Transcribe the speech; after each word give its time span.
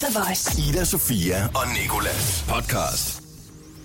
The 0.00 0.20
Voice. 0.20 0.62
Ida, 0.68 0.84
Sofia 0.84 1.36
og 1.54 1.62
Nikolas 1.82 2.44
podcast. 2.48 3.22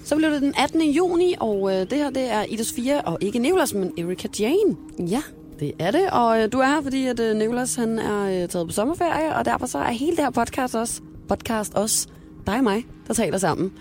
Så 0.05 0.15
blev 0.15 0.31
det 0.31 0.41
den 0.41 0.53
18. 0.57 0.81
juni, 0.81 1.35
og 1.39 1.73
øh, 1.73 1.79
det 1.89 1.97
her 1.97 2.09
det 2.09 2.31
er 2.31 2.43
Ida 2.43 2.63
Sofia, 2.63 3.01
og 3.01 3.17
ikke 3.21 3.39
Nicolas, 3.39 3.73
men 3.73 3.93
Erika 3.97 4.27
Jane. 4.39 4.75
Ja. 4.99 5.21
Det 5.59 5.71
er 5.79 5.91
det, 5.91 6.09
og 6.11 6.41
øh, 6.41 6.51
du 6.51 6.59
er 6.59 6.67
her, 6.67 6.81
fordi 6.81 7.07
at 7.07 7.19
øh, 7.19 7.35
Nicolas 7.35 7.75
han 7.75 7.99
er 7.99 8.43
øh, 8.43 8.49
taget 8.49 8.67
på 8.67 8.73
sommerferie, 8.73 9.35
og 9.35 9.45
derfor 9.45 9.65
så 9.65 9.77
er 9.77 9.91
hele 9.91 10.15
det 10.15 10.23
her 10.23 10.29
podcast 10.29 10.75
også, 10.75 11.01
podcast 11.27 11.73
også 11.73 12.07
dig 12.47 12.57
og 12.57 12.63
mig, 12.63 12.85
der 13.07 13.13
taler 13.13 13.37
sammen. 13.37 13.73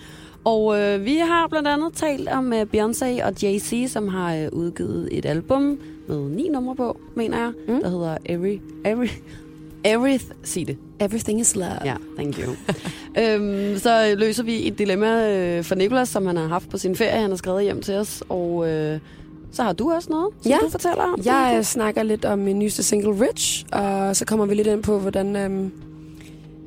Og 0.45 0.81
øh, 0.81 1.05
vi 1.05 1.17
har 1.17 1.49
blandt 1.49 1.69
andet 1.69 1.93
talt 1.93 2.29
om 2.29 2.53
øh, 2.53 2.67
Beyoncé 2.75 3.25
og 3.25 3.33
Jay-Z, 3.43 3.89
som 3.89 4.09
har 4.09 4.35
øh, 4.35 4.49
udgivet 4.53 5.09
et 5.13 5.27
album 5.27 5.79
med 6.09 6.19
ni 6.29 6.49
numre 6.49 6.77
på, 6.77 7.01
mener 7.17 7.39
jeg, 7.39 7.53
mm. 7.69 7.81
der 7.81 7.89
hedder 7.89 8.17
Every... 8.27 8.61
Every 8.85 9.09
Every... 9.85 10.19
Sig 10.45 10.67
det. 10.67 10.77
Everything 11.01 11.41
is 11.41 11.57
love. 11.57 11.85
Ja, 11.85 11.95
thank 12.17 12.39
you. 12.39 12.53
øhm, 13.23 13.79
så 13.79 14.15
løser 14.19 14.43
vi 14.43 14.69
et 14.69 14.79
dilemma 14.79 15.31
øh, 15.39 15.65
for 15.65 15.75
Nicolas, 15.75 16.09
som 16.09 16.27
han 16.27 16.37
har 16.37 16.47
haft 16.49 16.69
på 16.69 16.79
sin 16.79 16.97
ferie. 16.97 17.21
Han 17.21 17.31
har 17.31 17.37
skrevet 17.37 17.63
hjem 17.63 17.83
til 17.83 17.95
os, 17.95 18.23
og 18.29 18.69
øh, 18.71 18.99
så 19.53 19.63
har 19.63 19.73
du 19.73 19.91
også 19.93 20.11
noget, 20.11 20.29
som 20.43 20.51
Ja. 20.51 20.59
du 20.63 20.69
fortæller 20.71 21.03
om. 21.03 21.21
Jeg 21.25 21.55
øh, 21.59 21.65
snakker 21.65 22.03
lidt 22.03 22.25
om 22.25 22.39
min 22.39 22.59
nyeste 22.59 22.83
single 22.83 23.27
Rich, 23.29 23.65
og 23.73 24.17
så 24.17 24.25
kommer 24.25 24.47
vi 24.47 24.55
lidt 24.55 24.67
ind 24.67 24.83
på, 24.83 24.99
hvordan, 24.99 25.37
øhm, 25.37 25.73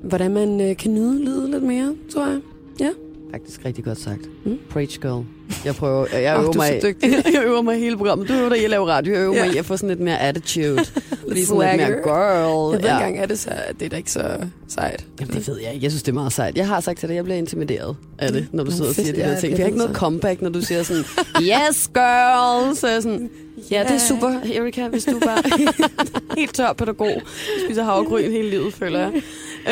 hvordan 0.04 0.32
man 0.32 0.62
øh, 0.62 0.78
kan 0.78 0.94
nyde 0.94 1.24
livet 1.26 1.50
lidt 1.50 1.64
mere, 1.64 1.96
tror 2.14 2.28
jeg. 2.28 2.40
Ja. 2.80 2.90
Faktisk 3.32 3.66
rigtig 3.66 3.84
godt 3.84 4.00
sagt. 4.00 4.30
Mm. 4.46 4.58
Preach 4.70 5.00
girl. 5.02 5.24
Jeg 5.66 5.76
prøver, 5.76 6.06
jeg, 6.14 6.24
jeg, 6.24 6.40
øver 6.40 6.50
er 6.50 6.54
mig, 6.58 6.82
jeg 7.34 7.44
øver 7.46 7.62
mig 7.62 7.80
hele 7.80 7.98
programmet. 7.98 8.28
Du 8.28 8.34
øver 8.34 8.50
dig 8.50 8.62
i 8.62 8.64
at 8.64 8.70
lave 8.70 8.88
radio. 8.88 9.14
Jeg 9.14 9.22
øver 9.22 9.36
Ja. 9.36 9.46
mig 9.46 9.56
i 9.56 9.58
at 9.58 9.66
få 9.66 9.78
sådan 9.78 9.90
lidt 9.90 10.00
mere 10.00 10.20
attitude. 10.22 10.78
Blive 11.30 11.46
sådan 11.46 11.78
lidt 11.80 11.90
mere 11.90 12.02
girl. 12.04 12.74
Jeg 12.74 12.84
ved 12.84 12.90
ikke 12.90 12.90
engang, 12.90 13.20
er 13.20 13.26
det 13.26 13.40
så, 13.40 13.50
det 13.80 13.86
er 13.86 13.90
da 13.90 13.96
ikke 13.96 14.12
så 14.12 14.38
sejt. 14.68 15.06
Jamen, 15.20 15.34
det 15.36 15.48
ved 15.48 15.60
jeg 15.64 15.74
ikke. 15.74 15.84
Jeg 15.84 15.92
synes, 15.92 16.04
det 16.04 16.12
er 16.12 16.14
meget 16.16 16.34
sejt. 16.34 16.58
Jeg 16.58 16.68
har 16.68 16.80
sagt 16.80 17.00
til 17.00 17.08
dig, 17.10 17.14
at 17.14 17.16
jeg 17.16 17.24
bliver 17.24 17.38
intimideret 17.38 17.96
af 18.20 18.32
det, 18.32 18.48
når 18.52 18.64
du 18.64 18.72
sidder 18.72 18.90
og 18.90 18.96
siger 18.96 19.14
de 19.14 19.20
Ja, 19.20 19.30
jeg 19.30 19.38
ting. 19.40 19.42
bliver 19.54 19.56
Vi 19.56 19.62
har 19.62 19.68
ikke 19.68 19.78
noget 19.78 19.96
comeback, 19.96 20.42
når 20.42 20.50
du 20.50 20.62
siger 20.62 20.84
sådan, 20.84 21.04
yes, 21.42 21.88
girl. 21.94 22.76
Så 22.76 22.88
jeg 22.88 23.04
sådan, 23.04 23.30
ja, 23.72 23.84
det 23.84 23.92
er 23.96 24.00
super, 24.00 24.28
Erika, 24.56 24.88
hvis 24.88 25.06
du 25.06 25.20
bare 25.20 25.44
helt 26.38 26.54
tør 26.56 26.74
pædagog. 26.74 27.22
Spiser 27.66 27.84
havregryn 27.84 28.32
hele 28.32 28.50
livet, 28.50 28.74
føler 28.74 29.00
jeg. 29.00 29.12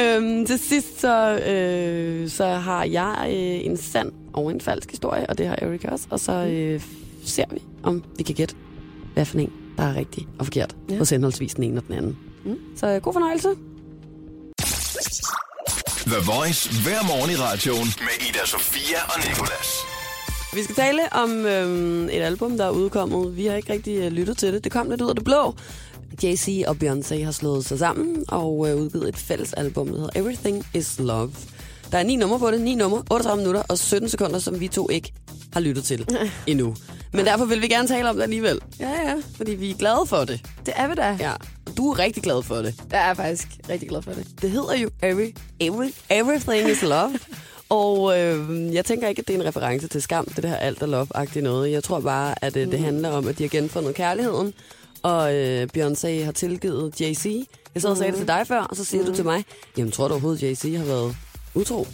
Øhm, 0.01 0.45
til 0.45 0.59
sidst 0.59 1.01
så, 1.01 1.37
øh, 1.37 2.29
så 2.29 2.45
har 2.45 2.83
jeg 2.83 3.15
øh, 3.27 3.65
en 3.65 3.77
sand 3.77 4.11
og 4.35 4.51
en 4.51 4.61
falsk 4.61 4.89
historie, 4.91 5.25
og 5.29 5.37
det 5.37 5.47
har 5.47 5.55
Erika 5.61 5.87
også. 5.89 6.05
Og 6.09 6.19
så 6.19 6.31
øh, 6.31 6.81
ser 7.25 7.45
vi, 7.51 7.61
om 7.83 8.03
vi 8.17 8.23
kan 8.23 8.35
gætte, 8.35 8.55
hvad 9.13 9.25
for 9.25 9.37
en, 9.39 9.51
der 9.77 9.83
er 9.83 9.95
rigtig 9.95 10.27
og 10.39 10.45
forkert 10.45 10.75
Ja. 10.89 10.97
hos 10.97 11.09
henholdsvis 11.09 11.53
den 11.53 11.63
ene 11.63 11.79
og 11.79 11.87
den 11.87 11.95
anden. 11.95 12.17
Mm. 12.45 12.51
Mm. 12.51 12.57
Så 12.77 12.87
øh, 12.87 13.01
god 13.01 13.13
fornøjelse. 13.13 13.49
The 16.13 16.21
Voice 16.31 16.69
hver 16.83 17.01
morgen 17.07 17.31
i 17.31 17.35
radioen 17.35 17.87
med 18.07 18.15
Ida, 18.29 18.45
Sofia 18.45 18.97
og 19.09 19.19
Nikolas. 19.27 19.69
Vi 20.53 20.63
skal 20.63 20.75
tale 20.75 21.01
om 21.13 21.31
øhm, 21.45 22.03
et 22.05 22.11
album, 22.21 22.57
der 22.57 22.65
er 22.65 22.69
udkommet. 22.71 23.37
Vi 23.37 23.45
har 23.45 23.55
ikke 23.55 23.73
rigtig 23.73 23.97
øh, 23.97 24.11
lyttet 24.11 24.37
til 24.37 24.53
det. 24.53 24.63
Det 24.63 24.71
kom 24.71 24.89
lidt 24.89 25.01
ud 25.01 25.09
af 25.09 25.15
det 25.15 25.23
blå. 25.23 25.55
Jay-Z 26.23 26.67
og 26.67 26.75
Beyoncé 26.83 27.23
har 27.23 27.31
slået 27.31 27.65
sig 27.65 27.79
sammen 27.79 28.25
og 28.27 28.69
øh, 28.69 28.75
udgivet 28.77 29.09
et 29.09 29.17
fælles 29.17 29.53
album, 29.53 29.87
der 29.87 29.95
hedder 29.95 30.09
Everything 30.19 30.65
is 30.73 30.99
Love. 30.99 31.31
Der 31.91 31.97
er 31.97 32.03
ni 32.03 32.15
numre 32.15 32.39
på 32.39 32.51
det. 32.51 32.61
Ni 32.61 32.75
numre, 32.75 33.03
38 33.11 33.37
minutter 33.41 33.63
og 33.69 33.77
17 33.77 34.09
sekunder, 34.09 34.39
som 34.39 34.59
vi 34.59 34.67
to 34.67 34.89
ikke 34.89 35.13
har 35.53 35.59
lyttet 35.59 35.83
til 35.83 36.07
endnu. 36.47 36.75
Men 37.13 37.25
derfor 37.25 37.45
vil 37.45 37.61
vi 37.61 37.67
gerne 37.67 37.87
tale 37.87 38.09
om 38.09 38.15
det 38.15 38.23
alligevel. 38.23 38.59
Ja, 38.79 38.89
ja. 38.89 39.15
Fordi 39.35 39.51
vi 39.51 39.69
er 39.69 39.75
glade 39.75 40.05
for 40.05 40.25
det. 40.25 40.41
Det 40.65 40.73
er 40.77 40.87
vi 40.87 40.95
da. 40.95 41.17
Ja. 41.19 41.31
Du 41.77 41.91
er 41.91 41.99
rigtig 41.99 42.23
glad 42.23 42.43
for 42.43 42.55
det. 42.55 42.75
Jeg 42.91 43.09
er 43.09 43.13
faktisk 43.13 43.47
rigtig 43.69 43.89
glad 43.89 44.01
for 44.01 44.11
det. 44.11 44.27
Det 44.41 44.51
hedder 44.51 44.75
jo 44.77 44.89
Every, 45.03 45.35
Every, 45.59 45.89
Everything 46.09 46.69
is 46.69 46.81
Love. 46.81 47.19
Og 47.69 48.19
øh, 48.19 48.73
jeg 48.73 48.85
tænker 48.85 49.07
ikke, 49.07 49.19
at 49.19 49.27
det 49.27 49.35
er 49.35 49.39
en 49.39 49.45
reference 49.47 49.87
til 49.87 50.01
skam, 50.01 50.25
det 50.25 50.45
her 50.45 50.55
alt 50.55 50.81
er 50.81 50.85
love-agtigt 50.85 51.43
noget. 51.43 51.71
Jeg 51.71 51.83
tror 51.83 51.99
bare, 51.99 52.35
at 52.43 52.55
øh, 52.57 52.71
det 52.71 52.79
handler 52.79 53.09
om, 53.09 53.27
at 53.27 53.37
de 53.37 53.43
har 53.43 53.49
genfundet 53.49 53.95
kærligheden. 53.95 54.53
Og 55.03 55.35
øh, 55.35 55.67
Beyoncé 55.77 56.23
har 56.23 56.31
tilgivet 56.31 57.01
Jay-Z. 57.01 57.29
Jeg 57.73 57.81
sad 57.81 57.89
og 57.89 57.97
sagde 57.97 58.11
det 58.11 58.17
til 58.17 58.27
dig 58.27 58.43
før, 58.47 58.59
og 58.61 58.75
så 58.75 58.85
siger 58.85 59.01
mm. 59.01 59.09
du 59.09 59.15
til 59.15 59.25
mig, 59.25 59.43
jamen 59.77 59.91
tror 59.91 60.07
du 60.07 60.13
overhovedet, 60.13 60.43
Jay-Z 60.43 60.77
har 60.77 60.85
været 60.85 61.15
utro? 61.55 61.87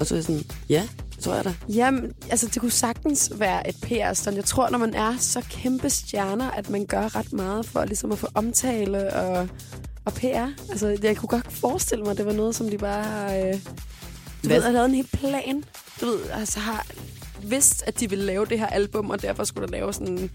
Og 0.00 0.06
så 0.06 0.14
er 0.14 0.16
jeg 0.16 0.24
sådan, 0.24 0.44
ja, 0.68 0.88
det 1.14 1.24
tror 1.24 1.34
jeg 1.34 1.44
da. 1.44 1.54
Jamen, 1.68 2.12
altså, 2.30 2.46
det 2.46 2.60
kunne 2.60 2.70
sagtens 2.70 3.32
være 3.34 3.68
et 3.68 3.76
PR-stunt. 3.82 4.36
Jeg 4.36 4.44
tror, 4.44 4.70
når 4.70 4.78
man 4.78 4.94
er 4.94 5.14
så 5.18 5.40
kæmpe 5.50 5.90
stjerner, 5.90 6.50
at 6.50 6.70
man 6.70 6.86
gør 6.86 7.16
ret 7.16 7.32
meget 7.32 7.66
for 7.66 7.84
ligesom 7.84 8.12
at 8.12 8.18
få 8.18 8.28
omtale 8.34 9.12
og, 9.14 9.48
og 10.04 10.12
PR. 10.12 10.46
Altså, 10.70 10.98
jeg 11.02 11.16
kunne 11.16 11.28
godt 11.28 11.52
forestille 11.52 12.04
mig, 12.04 12.10
at 12.10 12.16
det 12.18 12.26
var 12.26 12.32
noget, 12.32 12.54
som 12.54 12.70
de 12.70 12.78
bare 12.78 13.04
har... 13.04 13.34
Øh, 13.34 13.52
du 13.54 13.58
Hvad- 14.42 14.56
ved, 14.56 14.62
har 14.62 14.70
lavet 14.72 14.88
en 14.88 14.94
hel 14.94 15.08
plan. 15.12 15.64
Du 16.00 16.06
ved, 16.06 16.20
altså 16.32 16.60
har 16.60 16.86
vidst, 17.42 17.82
at 17.86 18.00
de 18.00 18.10
ville 18.10 18.24
lave 18.24 18.46
det 18.46 18.58
her 18.58 18.66
album, 18.66 19.10
og 19.10 19.22
derfor 19.22 19.44
skulle 19.44 19.66
der 19.66 19.72
lave 19.72 19.92
sådan 19.92 20.30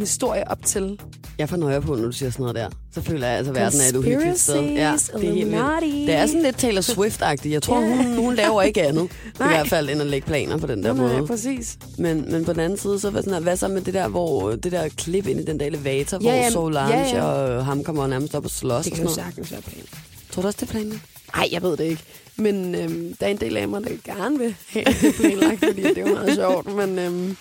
historie 0.00 0.50
op 0.50 0.64
til. 0.64 1.00
Jeg 1.38 1.48
får 1.48 1.56
nøje 1.56 1.80
på, 1.80 1.94
når 1.96 2.04
du 2.04 2.12
siger 2.12 2.30
sådan 2.30 2.42
noget 2.42 2.56
der. 2.56 2.68
Så 2.94 3.02
føler 3.02 3.26
jeg, 3.28 3.36
altså, 3.36 3.52
at 3.52 3.56
verden 3.60 3.80
er 3.80 3.88
et 3.88 3.96
uhyggeligt 3.96 4.38
sted. 4.40 4.54
Ja, 4.62 4.92
det 5.16 5.24
er 5.28 5.32
helt 5.32 5.34
vildt. 5.50 6.06
Det 6.06 6.14
er 6.14 6.26
sådan 6.26 6.42
lidt 6.42 6.58
Taylor 6.58 6.80
Swift-agtigt. 6.80 7.48
Jeg 7.52 7.62
tror, 7.62 7.80
Ja. 7.80 7.86
hun, 7.96 8.16
hun 8.16 8.34
laver 8.34 8.62
ikke 8.62 8.82
andet. 8.82 9.04
I 9.24 9.38
Nej. 9.38 9.48
hvert 9.48 9.68
fald, 9.68 9.90
end 9.90 10.00
at 10.00 10.06
lægge 10.06 10.26
planer 10.26 10.56
på 10.56 10.66
den 10.66 10.82
der 10.84 10.92
Nej, 10.92 11.02
måde. 11.16 11.26
præcis. 11.26 11.78
Men, 11.98 12.32
men 12.32 12.44
på 12.44 12.52
den 12.52 12.60
anden 12.60 12.78
side, 12.78 13.00
så 13.00 13.10
var 13.10 13.20
sådan, 13.22 13.42
hvad 13.42 13.56
så 13.56 13.68
med 13.68 13.80
det 13.80 13.94
der, 13.94 14.08
hvor, 14.08 14.50
det 14.50 14.72
der 14.72 14.88
klip 14.88 15.26
ind 15.26 15.40
i 15.40 15.44
den 15.44 15.60
der 15.60 15.66
elevator, 15.66 16.18
Ja, 16.22 16.30
hvor 16.30 16.30
ja, 16.32 16.50
Solange 16.50 16.98
ja, 16.98 17.16
ja. 17.16 17.22
og 17.24 17.64
ham 17.64 17.84
kommer 17.84 18.06
nærmest 18.06 18.34
op 18.34 18.44
og 18.44 18.50
slås 18.50 18.84
Det 18.84 18.92
kan 18.94 19.04
jo 19.04 19.10
sagtens 19.14 19.52
være 19.52 19.60
planen. 19.62 19.86
Tror 20.30 20.42
du 20.42 20.46
også, 20.48 20.58
det 20.60 20.66
er 20.68 20.70
planen? 20.72 21.02
Nej, 21.36 21.48
jeg 21.52 21.62
ved 21.62 21.76
det 21.76 21.84
ikke. 21.84 22.02
Men 22.36 22.74
øhm, 22.74 23.14
der 23.20 23.26
er 23.26 23.30
en 23.30 23.36
del 23.36 23.56
af 23.56 23.68
mig, 23.68 23.82
der 23.84 23.90
gerne 24.04 24.38
vil 24.38 24.54
have 24.68 24.84
det 24.84 25.14
planlagt, 25.20 25.64
fordi 25.64 25.82
det 25.82 25.98
er 25.98 26.02
jo 26.08 26.14
meget 26.14 26.34
sjovt. 26.34 26.76
Men 26.76 26.98
øhm, 26.98 27.36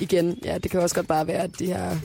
igen, 0.00 0.38
ja, 0.44 0.58
det 0.58 0.70
kan 0.70 0.80
også 0.80 0.94
godt 0.94 1.06
bare 1.08 1.26
være, 1.26 1.42
at 1.42 1.50
de 1.58 1.70
har 1.70 1.98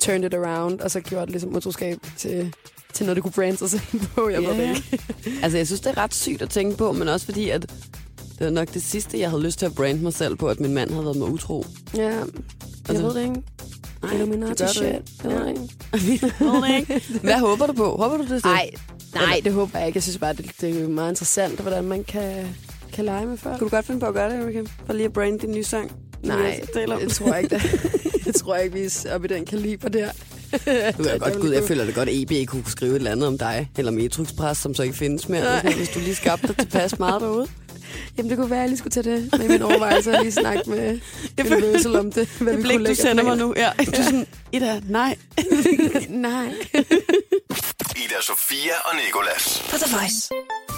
turned 0.00 0.24
it 0.24 0.34
around, 0.34 0.80
og 0.80 0.90
så 0.90 1.00
gjort 1.00 1.30
ligesom 1.30 1.56
utroskab 1.56 1.98
til, 2.16 2.54
til 2.92 3.06
noget, 3.06 3.16
de 3.16 3.22
kunne 3.22 3.32
brande 3.32 3.56
sig 3.56 3.70
selv 3.70 3.82
på. 4.14 4.28
Jeg 4.28 4.42
ved 4.42 4.48
det 4.54 4.76
ikke. 4.76 5.02
Altså, 5.42 5.56
jeg 5.58 5.66
synes, 5.66 5.80
det 5.80 5.90
er 5.90 5.96
ret 5.96 6.14
sygt 6.14 6.42
at 6.42 6.50
tænke 6.50 6.76
på, 6.76 6.92
men 6.92 7.08
også 7.08 7.26
fordi, 7.26 7.50
at 7.50 7.62
det 8.38 8.46
var 8.46 8.50
nok 8.50 8.74
det 8.74 8.82
sidste, 8.82 9.18
jeg 9.20 9.30
havde 9.30 9.42
lyst 9.42 9.58
til 9.58 9.66
at 9.66 9.74
brande 9.74 10.02
mig 10.02 10.12
selv 10.14 10.36
på, 10.36 10.48
at 10.48 10.60
min 10.60 10.74
mand 10.74 10.90
havde 10.90 11.04
været 11.04 11.16
med 11.16 11.26
utro. 11.26 11.66
Ja, 11.96 12.02
jeg 12.08 12.24
Altså, 12.88 13.04
ved 13.06 13.14
det 13.14 13.20
ikke. 13.22 13.42
Nej, 14.02 14.12
Illuminati 14.12 14.50
det 14.50 14.58
gør 14.58 14.66
shit. 14.66 14.84
ikke. 14.84 15.02
Jeg 15.22 15.30
ved 15.32 15.44
det 16.62 16.78
ikke. 16.78 16.94
Ved 16.94 17.00
det. 17.12 17.20
Hvad 17.22 17.38
håber 17.40 17.66
du 17.66 17.72
på? 17.72 17.84
Håber 17.96 18.16
du 18.16 18.34
det? 18.34 18.44
Nej, 18.44 18.70
nej, 19.14 19.40
det 19.44 19.52
håber 19.52 19.78
jeg 19.78 19.86
ikke. 19.86 19.96
Jeg 19.96 20.02
synes 20.02 20.18
bare, 20.18 20.32
det, 20.32 20.50
det 20.60 20.82
er 20.82 20.88
meget 20.88 21.10
interessant, 21.12 21.60
hvordan 21.60 21.84
man 21.84 22.04
kan, 22.04 22.46
kan 22.92 23.04
lege 23.04 23.26
med 23.26 23.36
folk. 23.36 23.58
Kunne 23.58 23.70
du 23.70 23.76
godt 23.76 23.86
finde 23.86 24.00
på 24.00 24.06
at 24.06 24.14
gøre 24.14 24.30
det, 24.30 24.40
Erika? 24.44 24.62
For 24.86 24.92
lige 24.92 25.04
at 25.06 25.12
brande 25.12 25.38
din 25.38 25.50
nye 25.50 25.64
sang? 25.64 25.92
Nej, 26.22 26.60
det 26.74 27.12
tror 27.12 27.34
jeg 27.34 27.42
ikke. 27.42 27.62
Det, 28.24 28.34
tror 28.34 28.54
jeg 28.54 28.64
ikke, 28.64 28.76
vi 28.76 28.84
er 28.84 29.14
oppe 29.14 29.28
i 29.28 29.34
den 29.34 29.46
kaliber 29.46 29.88
der. 29.88 30.10
Du 30.98 31.04
er 31.04 31.18
godt, 31.18 31.40
gud, 31.40 31.50
jeg 31.50 31.62
føler 31.64 31.84
det 31.84 31.94
godt, 31.94 32.08
at 32.08 32.14
EB 32.14 32.48
kunne 32.48 32.64
skrive 32.66 32.90
et 32.90 32.96
eller 32.96 33.10
andet 33.10 33.26
om 33.26 33.38
dig, 33.38 33.70
eller 33.78 33.92
Metrux 33.92 34.32
Press, 34.32 34.60
som 34.60 34.74
så 34.74 34.82
ikke 34.82 34.96
findes 34.96 35.28
mere, 35.28 35.62
Nej. 35.62 35.72
hvis 35.74 35.88
du 35.88 35.98
lige 35.98 36.14
skabte 36.14 36.46
dig 36.46 36.56
tilpas 36.56 36.98
meget 36.98 37.20
derude. 37.20 37.46
Jamen, 38.16 38.30
det 38.30 38.38
kunne 38.38 38.50
være, 38.50 38.58
at 38.58 38.62
jeg 38.62 38.68
lige 38.68 38.78
skulle 38.78 38.92
tage 39.02 39.16
det 39.16 39.38
med 39.38 39.48
min 39.48 39.62
overvejelse 39.62 40.12
og 40.12 40.22
lige 40.22 40.32
snakke 40.32 40.70
med 40.70 41.00
Jeg 41.36 41.46
en 41.46 41.60
løsel 41.60 41.96
om 41.96 42.12
det. 42.12 42.28
Hvad 42.40 42.52
Det 42.52 42.58
vi 42.58 42.62
blik, 42.62 42.76
kunne 42.76 42.88
du 42.88 42.94
sender 42.94 43.24
mig 43.24 43.36
nu. 43.36 43.54
Ja, 43.56 43.70
du 43.86 43.90
er 43.90 44.02
sådan, 44.02 44.26
Ida, 44.52 44.80
nej. 44.88 45.16
Nej. 46.08 46.48
Ida, 47.96 48.14
Sofia 48.22 48.72
og 48.84 48.96
Nikolas. 49.06 49.62
På 49.70 49.76
The 49.76 49.96
Voice. 49.96 50.28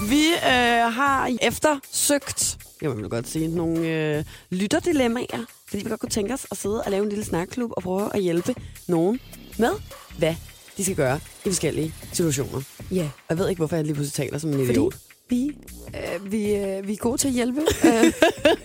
Vi 0.08 0.24
øh, 0.32 0.92
har 0.94 1.30
eftersøgt, 1.42 2.56
jeg 2.82 2.96
vil 2.96 3.08
godt 3.08 3.28
sige, 3.28 3.48
nogle 3.48 3.88
øh, 3.88 4.24
lytterdilemmaer, 4.50 5.44
fordi 5.68 5.82
vi 5.82 5.88
godt 5.88 6.00
kunne 6.00 6.10
tænke 6.10 6.34
os 6.34 6.46
at 6.50 6.56
sidde 6.56 6.82
og 6.82 6.90
lave 6.90 7.02
en 7.02 7.08
lille 7.08 7.24
snakklub 7.24 7.70
og 7.76 7.82
prøve 7.82 8.14
at 8.14 8.22
hjælpe 8.22 8.54
nogen 8.88 9.20
med, 9.58 9.70
hvad 10.18 10.34
de 10.76 10.84
skal 10.84 10.96
gøre 10.96 11.20
i 11.44 11.48
forskellige 11.48 11.94
situationer. 12.12 12.62
Ja. 12.90 13.04
Og 13.04 13.26
jeg 13.30 13.38
ved 13.38 13.48
ikke, 13.48 13.58
hvorfor 13.60 13.76
jeg 13.76 13.84
lige 13.84 13.94
pludselig 13.94 14.14
taler 14.14 14.38
som 14.38 14.50
en 14.50 14.56
Fordi 14.56 14.70
idiot. 14.70 14.96
Vi, 15.32 15.50
øh, 15.94 16.32
vi, 16.32 16.54
øh, 16.54 16.88
vi 16.88 16.92
er 16.92 16.96
gode 16.96 17.18
til 17.18 17.28
at 17.28 17.34
hjælpe. 17.34 17.60
Øh, 17.84 18.12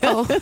og 0.03 0.27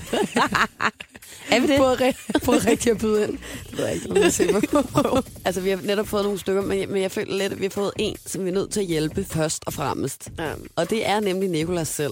Er 1.52 1.60
vi 1.60 1.68
det? 1.68 1.78
På, 1.78 1.94
re- 1.94 2.40
på 2.46 2.52
rigtig 2.52 2.92
at 2.92 2.98
byde 2.98 3.24
ind. 3.24 3.38
Det 3.70 3.78
ved 3.78 3.86
jeg 3.86 3.96
ikke, 3.96 4.20
jeg 4.20 4.34
ser 4.34 4.60
på. 4.72 5.22
Altså, 5.46 5.62
vi 5.62 5.70
har 5.70 5.80
netop 5.84 6.08
fået 6.08 6.24
nogle 6.24 6.40
stykker, 6.40 6.62
men, 6.62 6.92
men 6.92 7.02
jeg 7.02 7.12
føler 7.12 7.38
lidt, 7.38 7.54
at 7.54 7.60
vi 7.60 7.66
har 7.66 7.70
fået 7.70 7.92
en, 8.00 8.16
som 8.26 8.44
vi 8.46 8.50
er 8.50 8.54
nødt 8.54 8.72
til 8.72 8.80
at 8.80 8.86
hjælpe 8.86 9.24
først 9.24 9.64
og 9.66 9.74
fremmest. 9.74 10.30
Ja. 10.40 10.52
Og 10.76 10.90
det 10.90 11.08
er 11.10 11.20
nemlig 11.20 11.50
Nikolas 11.50 11.88
selv. 11.88 12.12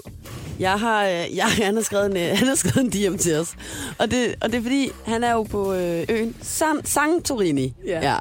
Jeg 0.60 0.80
har, 0.80 1.06
øh, 1.06 1.36
jeg, 1.36 1.46
han, 1.46 1.76
har 1.76 1.84
skrevet 1.84 2.06
en, 2.06 2.18
øh, 2.18 2.38
han 2.38 2.48
har 2.48 2.56
skrevet 2.56 2.96
en 2.96 3.12
DM 3.12 3.18
til 3.18 3.36
os. 3.36 3.54
Og 4.00 4.12
det, 4.12 4.36
og 4.42 4.52
det 4.52 4.58
er 4.58 4.62
fordi, 4.62 4.90
han 5.06 5.24
er 5.24 5.32
jo 5.32 5.44
på 5.44 5.74
øh, 5.74 6.06
øen 6.10 6.36
San, 6.42 6.86
Santorini. 6.86 7.74
Ja. 7.86 8.12
ja. 8.12 8.18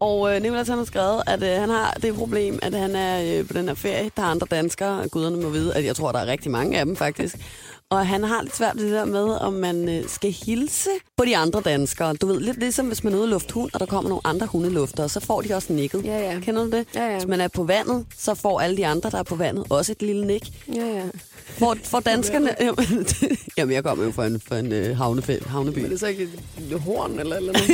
Og 0.00 0.34
øh, 0.36 0.42
Nicolas 0.42 0.68
han 0.68 0.78
har 0.78 0.84
skrevet, 0.84 1.22
at 1.26 1.42
øh, 1.42 1.60
han 1.60 1.68
har 1.68 1.96
det 2.02 2.14
problem, 2.14 2.58
at 2.62 2.74
han 2.74 2.96
er 2.96 3.38
øh, 3.38 3.46
på 3.46 3.52
den 3.52 3.68
her 3.68 3.74
ferie. 3.74 4.10
Der 4.16 4.22
er 4.22 4.26
andre 4.26 4.46
danskere, 4.50 5.08
guderne 5.08 5.36
må 5.36 5.48
vide, 5.48 5.74
at 5.74 5.84
jeg 5.84 5.96
tror, 5.96 6.12
der 6.12 6.18
er 6.18 6.26
rigtig 6.26 6.50
mange 6.50 6.78
af 6.78 6.86
dem 6.86 6.96
faktisk. 6.96 7.36
Og 7.90 8.06
han 8.06 8.24
har 8.24 8.42
lidt 8.42 8.56
svært 8.56 8.76
ved 8.76 8.84
det 8.84 8.92
der 8.92 9.04
med, 9.04 9.24
om 9.40 9.52
man 9.52 9.88
øh, 9.88 10.08
skal 10.08 10.32
hilse 10.32 10.90
på 11.16 11.24
de 11.24 11.36
andre 11.36 11.60
danskere. 11.60 12.14
Du 12.14 12.26
ved, 12.26 12.40
lidt 12.40 12.58
ligesom 12.58 12.86
hvis 12.86 13.04
man 13.04 13.12
er 13.12 13.18
ude 13.18 13.30
lufte 13.30 13.54
hund, 13.54 13.70
og 13.74 13.80
der 13.80 13.86
kommer 13.86 14.08
nogle 14.08 14.20
andre 14.24 14.46
hundelufter, 14.46 15.06
så 15.06 15.20
får 15.20 15.40
de 15.42 15.54
også 15.54 15.72
nikket. 15.72 16.04
Ja, 16.04 16.32
ja. 16.32 16.40
Kender 16.40 16.64
du 16.64 16.70
det? 16.70 16.86
Ja, 16.94 17.06
ja. 17.06 17.12
Hvis 17.12 17.26
man 17.26 17.40
er 17.40 17.48
på 17.48 17.64
vandet, 17.64 18.06
så 18.18 18.34
får 18.34 18.60
alle 18.60 18.76
de 18.76 18.86
andre, 18.86 19.10
der 19.10 19.18
er 19.18 19.22
på 19.22 19.36
vandet, 19.36 19.64
også 19.70 19.92
et 19.92 20.02
lille 20.02 20.26
nik. 20.26 20.52
Ja, 20.74 20.86
ja. 20.86 21.04
Hvor, 21.58 21.76
for 21.84 22.00
danskerne... 22.00 22.54
Jamen, 23.58 23.74
jeg 23.74 23.84
kommer 23.84 24.04
jo 24.04 24.10
fra 24.12 24.26
en, 24.26 24.40
fra 24.48 24.58
en 24.58 24.72
øh, 24.72 24.98
havnefæ- 25.00 25.48
havneby. 25.48 25.78
Men 25.78 25.84
det 25.84 25.94
er 25.94 25.98
så 25.98 26.06
ikke 26.06 26.28
et 26.70 26.80
horn 26.80 27.18
eller, 27.20 27.36
eller 27.36 27.52
noget. 27.58 27.68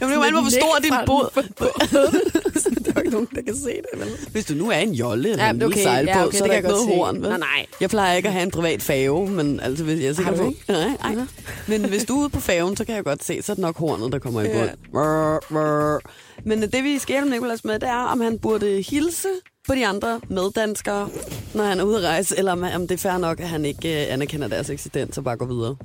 Jamen, 0.00 0.14
det 0.18 0.24
er 0.26 0.30
jo 0.30 0.40
hvor 0.40 0.50
stor 0.50 0.78
din 0.82 0.92
båd. 1.06 1.42
så 2.62 2.70
der 2.84 2.92
er 2.96 2.98
ikke 3.00 3.10
nogen, 3.10 3.28
der 3.34 3.42
kan 3.42 3.56
se 3.56 3.68
det, 3.92 4.00
vel? 4.00 4.08
Hvis 4.32 4.44
du 4.44 4.54
nu 4.54 4.70
er 4.70 4.76
en 4.76 4.92
jolle 4.92 5.30
eller 5.30 5.44
Ja, 5.44 5.50
en 5.50 5.56
lille 5.58 5.66
okay. 5.66 5.82
sejlbåd, 5.82 6.14
Ja, 6.14 6.26
okay, 6.26 6.38
så 6.38 6.44
er 6.44 6.48
det 6.48 6.54
der 6.54 6.60
kan 6.60 6.68
ikke 6.68 6.68
noget 6.68 6.88
se. 6.90 6.96
horn, 6.96 7.14
vel? 7.22 7.28
Nej, 7.28 7.38
nej. 7.38 7.66
Jeg 7.80 7.90
plejer 7.90 8.16
ikke 8.16 8.26
at 8.28 8.32
have 8.32 8.42
en 8.42 8.50
privat 8.50 8.82
fave, 8.82 9.28
men 9.30 9.60
altså, 9.60 9.84
hvis 9.84 10.00
jeg 10.00 10.08
er 10.08 10.12
sikker 10.12 10.36
Har 10.36 10.42
du 10.44 10.50
på... 10.66 10.72
Nej, 10.72 11.14
nej. 11.14 11.24
Men 11.68 11.84
hvis 11.88 12.04
du 12.04 12.16
er 12.16 12.20
ude 12.20 12.28
på 12.28 12.40
faven, 12.40 12.76
så 12.76 12.84
kan 12.84 12.94
jeg 12.94 13.04
godt 13.04 13.24
se, 13.24 13.42
så 13.42 13.52
er 13.52 13.54
det 13.54 13.62
nok 13.62 13.78
hornet, 13.78 14.12
der 14.12 14.18
kommer 14.18 14.42
i 14.42 14.46
Ja. 14.46 14.66
Brr, 14.92 15.38
brr. 15.48 15.98
Men 16.44 16.62
det, 16.62 16.84
vi 16.84 16.98
skal 16.98 17.12
hjælpe 17.14 17.30
Nicolas 17.30 17.64
med, 17.64 17.74
det 17.78 17.88
er, 17.88 17.94
om 18.12 18.20
han 18.20 18.38
burde 18.38 18.82
hilse 18.90 19.28
på 19.68 19.74
de 19.74 19.86
andre 19.86 20.20
meddanskere, 20.28 21.10
når 21.54 21.64
han 21.64 21.80
er 21.80 21.84
ude 21.84 21.98
at 21.98 22.04
rejse, 22.04 22.38
eller 22.38 22.52
om, 22.52 22.62
om 22.62 22.88
det 22.88 22.94
er 22.94 22.98
fair 22.98 23.18
nok, 23.18 23.40
at 23.40 23.48
han 23.48 23.64
ikke 23.64 24.06
øh, 24.06 24.12
anerkender 24.12 24.48
deres 24.48 24.70
eksistens 24.70 25.18
og 25.18 25.24
bare 25.24 25.36
går 25.36 25.46
videre. 25.46 25.76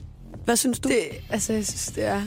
Hvad 0.46 0.56
synes 0.56 0.80
du? 0.80 0.90
Det, 0.90 1.04
altså, 1.30 1.54
jeg 1.54 1.66
synes, 1.66 1.86
det 1.86 2.04
er 2.04 2.22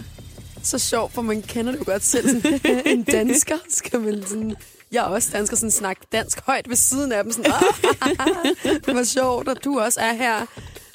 så 0.62 0.78
sjovt, 0.78 1.12
for 1.12 1.22
man 1.22 1.42
kender 1.42 1.72
det 1.72 1.78
jo 1.78 1.84
godt 1.86 2.04
selv. 2.04 2.28
Sådan, 2.28 2.60
en 2.98 3.02
dansker 3.02 3.56
skal 3.68 4.00
man 4.00 4.22
sådan... 4.26 4.56
Jeg 4.92 4.98
er 4.98 5.08
også 5.08 5.28
dansker, 5.32 5.56
sådan 5.56 5.70
snakke 5.70 6.02
dansk 6.12 6.40
højt 6.40 6.68
ved 6.68 6.76
siden 6.76 7.12
af 7.12 7.24
dem. 7.24 7.32
Sådan, 7.32 7.52
ah, 7.52 8.74
det 8.86 8.94
var 8.94 9.04
sjovt, 9.04 9.48
at 9.48 9.64
du 9.64 9.80
også 9.80 10.00
er 10.00 10.12
her. 10.12 10.46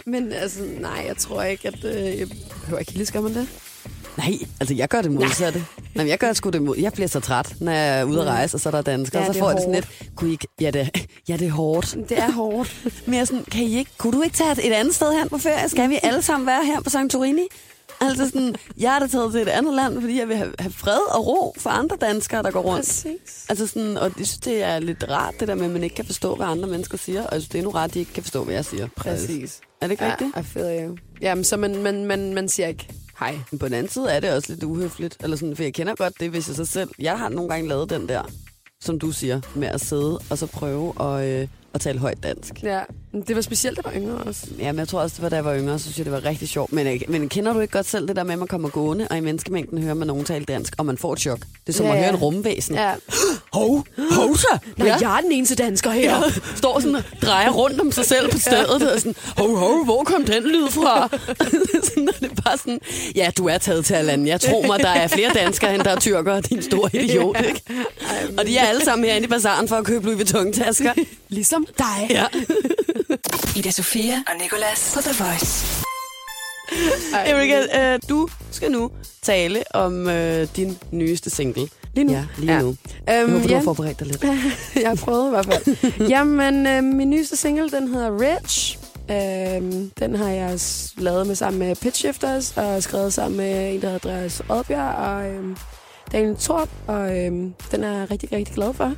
Men 0.06 0.34
altså, 0.34 0.60
nej, 0.80 1.04
jeg 1.08 1.18
tror 1.18 1.44
ikke, 1.44 1.68
at... 1.68 1.86
Øh, 1.86 2.19
jeg 2.19 2.28
behøver 2.62 2.80
ikke 2.80 2.92
hilse, 2.92 3.13
gør 3.13 3.22
man 3.22 3.34
det? 3.34 3.48
Nej, 4.18 4.34
altså 4.60 4.74
jeg 4.75 4.90
gør 4.90 5.02
det 5.02 5.12
modsatte. 5.12 5.66
Nej, 5.96 6.08
jeg 6.08 6.18
gør 6.18 6.34
sgu 6.34 6.50
det 6.50 6.62
mod. 6.62 6.78
Jeg 6.78 6.94
bliver 6.94 7.08
så 7.08 7.19
træt, 7.19 7.56
når 7.60 7.72
jeg 7.72 8.00
er 8.00 8.04
ude 8.04 8.22
at 8.22 8.28
rejse, 8.28 8.56
og 8.58 8.62
så 8.62 8.69
er 8.69 8.72
der 8.72 8.81
danskere. 8.81 9.22
Ja, 9.22 9.28
og 9.28 9.34
så 9.34 9.40
får 9.40 9.48
jeg 9.50 9.56
det 9.56 9.63
sådan 9.63 9.75
lidt, 9.75 9.88
kunne 10.16 10.30
I 10.30 10.31
ikke, 10.34 10.48
ja, 10.62 10.72
det, 10.72 11.08
ja, 11.30 11.38
det 11.38 11.48
er 11.48 11.52
hårdt. 11.52 11.96
Det 12.10 12.19
er 12.19 12.31
hårdt. 12.31 12.75
Men 13.06 13.13
jeg 13.13 13.22
er 13.22 13.25
sådan, 13.25 13.44
kan 13.52 13.63
I 13.63 13.78
ikke, 13.78 13.92
kunne 13.98 14.13
du 14.18 14.22
ikke 14.22 14.36
tage 14.38 14.52
et 14.68 14.74
andet 14.74 14.96
sted 14.96 15.19
hen 15.19 15.30
på 15.30 15.38
ferie? 15.38 15.69
Skal 15.69 15.90
vi 15.90 16.00
alle 16.04 16.22
sammen 16.22 16.48
være 16.48 16.66
her 16.66 16.81
på 16.81 16.90
Santorini? 16.90 17.48
Altså 18.02 18.25
sådan, 18.25 18.56
jeg 18.78 18.96
er 18.96 19.00
da 19.00 19.08
taget 19.08 19.31
til 19.31 19.42
et 19.42 19.48
andet 19.48 19.74
land, 19.74 20.02
fordi 20.02 20.19
jeg 20.19 20.28
vil 20.28 20.38
have, 20.38 20.54
have 20.60 20.72
fred 20.72 21.00
og 21.16 21.28
ro 21.28 21.56
for 21.58 21.69
andre 21.69 21.98
danskere, 22.02 22.44
der 22.44 22.52
går 22.52 22.62
rundt. 22.62 22.86
Præcis. 22.86 23.46
Altså 23.50 23.68
sådan, 23.68 23.98
og 23.98 24.04
jeg 24.04 24.13
synes, 24.28 24.38
det 24.38 24.63
er 24.63 24.80
lidt 24.80 25.06
rart, 25.10 25.34
det 25.40 25.48
der 25.48 25.56
med, 25.56 25.66
at 25.66 25.72
man 25.72 25.84
ikke 25.84 25.96
kan 25.96 26.06
forstå, 26.06 26.36
hvad 26.36 26.46
andre 26.48 26.68
mennesker 26.69 26.98
siger. 26.98 27.24
Og 27.28 27.34
jeg 27.34 27.42
synes, 27.42 27.48
det 27.50 27.56
er 27.56 27.60
endnu 27.60 27.72
rart, 27.72 27.90
at 27.90 27.94
de 27.94 28.00
ikke 28.00 28.13
kan 28.13 28.24
forstå, 28.24 28.44
hvad 28.44 28.56
jeg 28.56 28.66
siger. 28.66 28.88
Præcis. 28.98 29.60
Er 29.81 29.86
det 29.88 29.92
ikke 29.92 30.04
Ja, 30.06 30.12
rigtigt? 30.12 30.30
I 30.38 30.44
feel 30.44 30.86
you. 30.88 30.98
Jamen, 31.22 31.44
så 31.44 31.58
man, 31.58 31.75
man, 31.84 32.06
man, 32.06 32.34
man 32.34 32.50
siger 32.50 32.68
ikke 32.68 32.88
hej. 33.21 33.39
Men 33.51 33.59
på 33.59 33.65
den 33.65 33.73
anden 33.73 33.91
side 33.91 34.12
er 34.12 34.19
det 34.19 34.33
også 34.33 34.51
lidt 34.51 34.63
uhøfligt. 34.63 35.18
Eller 35.23 35.38
sådan, 35.38 35.56
for 35.56 35.63
jeg 35.63 35.73
kender 35.73 35.95
godt 35.95 36.13
det, 36.19 36.29
hvis 36.29 36.47
jeg 36.47 36.56
så 36.56 36.65
selv... 36.65 36.89
Jeg 37.00 37.19
har 37.19 37.29
nogle 37.29 37.50
gange 37.50 37.69
lavet 37.69 37.89
den 37.89 38.07
der, 38.09 38.21
som 38.81 39.00
du 39.00 39.12
siger, 39.12 39.41
med 39.56 39.68
at 39.68 39.81
sidde 39.81 40.19
og 40.29 40.38
så 40.38 40.45
prøve 40.47 40.94
at, 41.01 41.41
øh, 41.41 41.47
at 41.73 41.81
tale 41.81 42.00
højt 42.00 42.23
dansk. 42.23 42.63
Ja, 42.63 42.81
men 43.12 43.21
det 43.21 43.35
var 43.35 43.41
specielt, 43.41 43.77
da 43.77 43.81
jeg 43.89 43.94
var 43.95 44.01
yngre 44.01 44.23
også. 44.23 44.47
Ja, 44.59 44.71
men 44.71 44.79
jeg 44.79 44.88
tror 44.88 45.01
også, 45.01 45.15
det 45.15 45.23
var 45.23 45.29
da 45.29 45.35
jeg 45.35 45.45
var 45.45 45.57
yngre, 45.57 45.79
så 45.79 45.83
synes 45.83 45.97
jeg, 45.97 46.06
det 46.06 46.13
var 46.13 46.25
rigtig 46.25 46.50
sjovt. 46.50 46.73
Men, 46.73 46.88
øh, 46.88 47.01
men 47.07 47.29
kender 47.29 47.53
du 47.53 47.59
ikke 47.59 47.71
godt 47.71 47.85
selv 47.85 48.07
det 48.07 48.15
der 48.15 48.23
med, 48.23 48.33
at 48.33 48.39
man 48.39 48.47
kommer 48.47 48.69
gående, 48.69 49.07
og 49.09 49.18
i 49.18 49.19
menneskemængden 49.19 49.77
hører 49.81 49.94
man 49.94 50.07
nogen 50.07 50.25
tale 50.25 50.45
dansk, 50.45 50.74
og 50.77 50.85
man 50.85 50.97
får 50.97 51.13
et 51.13 51.19
chok? 51.19 51.39
Det 51.39 51.47
er 51.67 51.74
som 51.74 51.85
Ja, 51.85 51.91
at 51.91 51.97
høre 51.97 52.06
ja. 52.07 52.13
en 52.13 52.19
rumvæsen. 52.19 52.75
Ja. 52.75 52.94
Hov, 53.53 53.86
hov 54.12 54.38
så! 54.38 54.57
Nej, 54.77 54.88
ja. 54.88 54.98
jeg 55.01 55.18
er 55.18 55.21
den 55.21 55.31
eneste 55.31 55.56
dansker 55.56 55.92
her. 55.92 56.15
Ja, 56.15 56.21
står 56.56 56.80
sådan 56.80 56.95
og 56.95 57.03
drejer 57.21 57.50
rundt 57.50 57.81
om 57.81 57.92
sig 57.92 58.06
selv 58.06 58.31
på 58.31 58.39
stedet. 58.39 58.92
Og 58.94 59.00
sådan, 59.00 59.15
hov, 59.38 59.56
hov, 59.57 59.86
hvor 59.86 60.03
kom 60.03 60.25
den 60.25 60.44
lyd 60.44 60.69
fra? 60.69 61.09
sådan, 61.88 62.09
og 62.09 62.15
det 62.19 62.31
er 62.31 62.42
bare 62.42 62.57
sådan, 62.57 62.80
ja, 63.15 63.31
du 63.38 63.48
er 63.48 63.57
taget 63.57 63.86
til 63.86 63.94
Allan. 63.94 64.27
Jeg 64.27 64.42
tror 64.42 64.68
mig, 64.68 64.80
der 64.80 64.89
er 64.89 65.07
flere 65.07 65.33
danskere, 65.33 65.75
end 65.75 65.83
der 65.83 65.89
er 65.89 66.00
tyrkere, 66.00 66.42
din 66.42 66.62
store 66.62 66.89
idiot. 66.94 67.38
Ikke? 67.45 67.62
Og 68.38 68.45
de 68.45 68.57
er 68.57 68.65
alle 68.65 68.86
sammen 68.86 69.06
herinde 69.06 69.25
i 69.25 69.30
bazaren 69.30 69.68
for 69.68 69.75
at 69.75 69.86
købe 69.86 70.06
Louis 70.06 70.18
Vuitton-tasker. 70.18 70.94
Ligesom 71.30 71.65
dig. 71.77 72.07
Ja. 72.09 72.25
Ida 73.59 73.71
Sofia 73.71 74.24
og 74.27 74.33
Nicolas 74.42 74.92
på 74.94 75.01
The 75.01 75.24
Voice. 75.24 75.65
Ej, 77.13 77.30
Erika, 77.30 77.94
øh, 77.94 78.00
du 78.09 78.27
skal 78.51 78.71
nu 78.71 78.92
tale 79.21 79.63
om 79.74 80.09
øh, 80.09 80.48
din 80.56 80.77
nyeste 80.92 81.30
single. 81.30 81.69
Lige 81.93 82.05
nu. 82.05 82.13
Ja, 82.13 82.25
lige 82.38 82.53
Ja. 82.53 82.61
nu. 82.61 82.75
Jeg 83.07 83.21
Øhm, 83.23 83.31
håber, 83.31 83.43
du 83.43 83.49
ja, 83.49 83.55
har 83.57 83.63
forberedt 83.63 83.99
dig 83.99 84.07
lidt. 84.07 84.23
jeg 84.81 84.89
har 84.89 84.95
prøvet 84.95 85.27
i 85.27 85.29
hvert 85.29 85.45
fald. 85.45 85.77
Jamen, 86.13 86.67
øh, 86.67 86.83
min 86.83 87.09
nyeste 87.09 87.35
single, 87.35 87.69
den 87.69 87.88
hedder 87.88 88.19
Rich. 88.19 88.77
Øhm, 89.11 89.91
den 89.99 90.15
har 90.15 90.29
jeg 90.29 90.59
lavet 90.97 91.27
med 91.27 91.35
sammen 91.35 91.59
med 91.59 91.75
Pitch 91.75 91.99
Shifters, 91.99 92.57
og 92.57 92.83
skrevet 92.83 93.13
sammen 93.13 93.38
med 93.38 93.73
en, 93.75 93.81
der 93.81 93.89
hedder 93.89 94.09
Andreas 94.09 94.41
Oddbjerg, 94.49 94.95
og 94.95 95.29
øhm, 95.29 95.57
Daniel 96.11 96.35
Torp, 96.35 96.69
og 96.88 97.17
øhm, 97.19 97.53
den 97.71 97.83
er 97.83 97.97
jeg 97.99 98.11
rigtig, 98.11 98.31
rigtig 98.31 98.55
glad 98.55 98.73
for. 98.73 98.93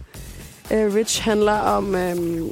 Øh, 0.71 0.93
Rich 0.95 1.21
handler 1.23 1.51
om, 1.57 1.95
øhm, 1.95 2.51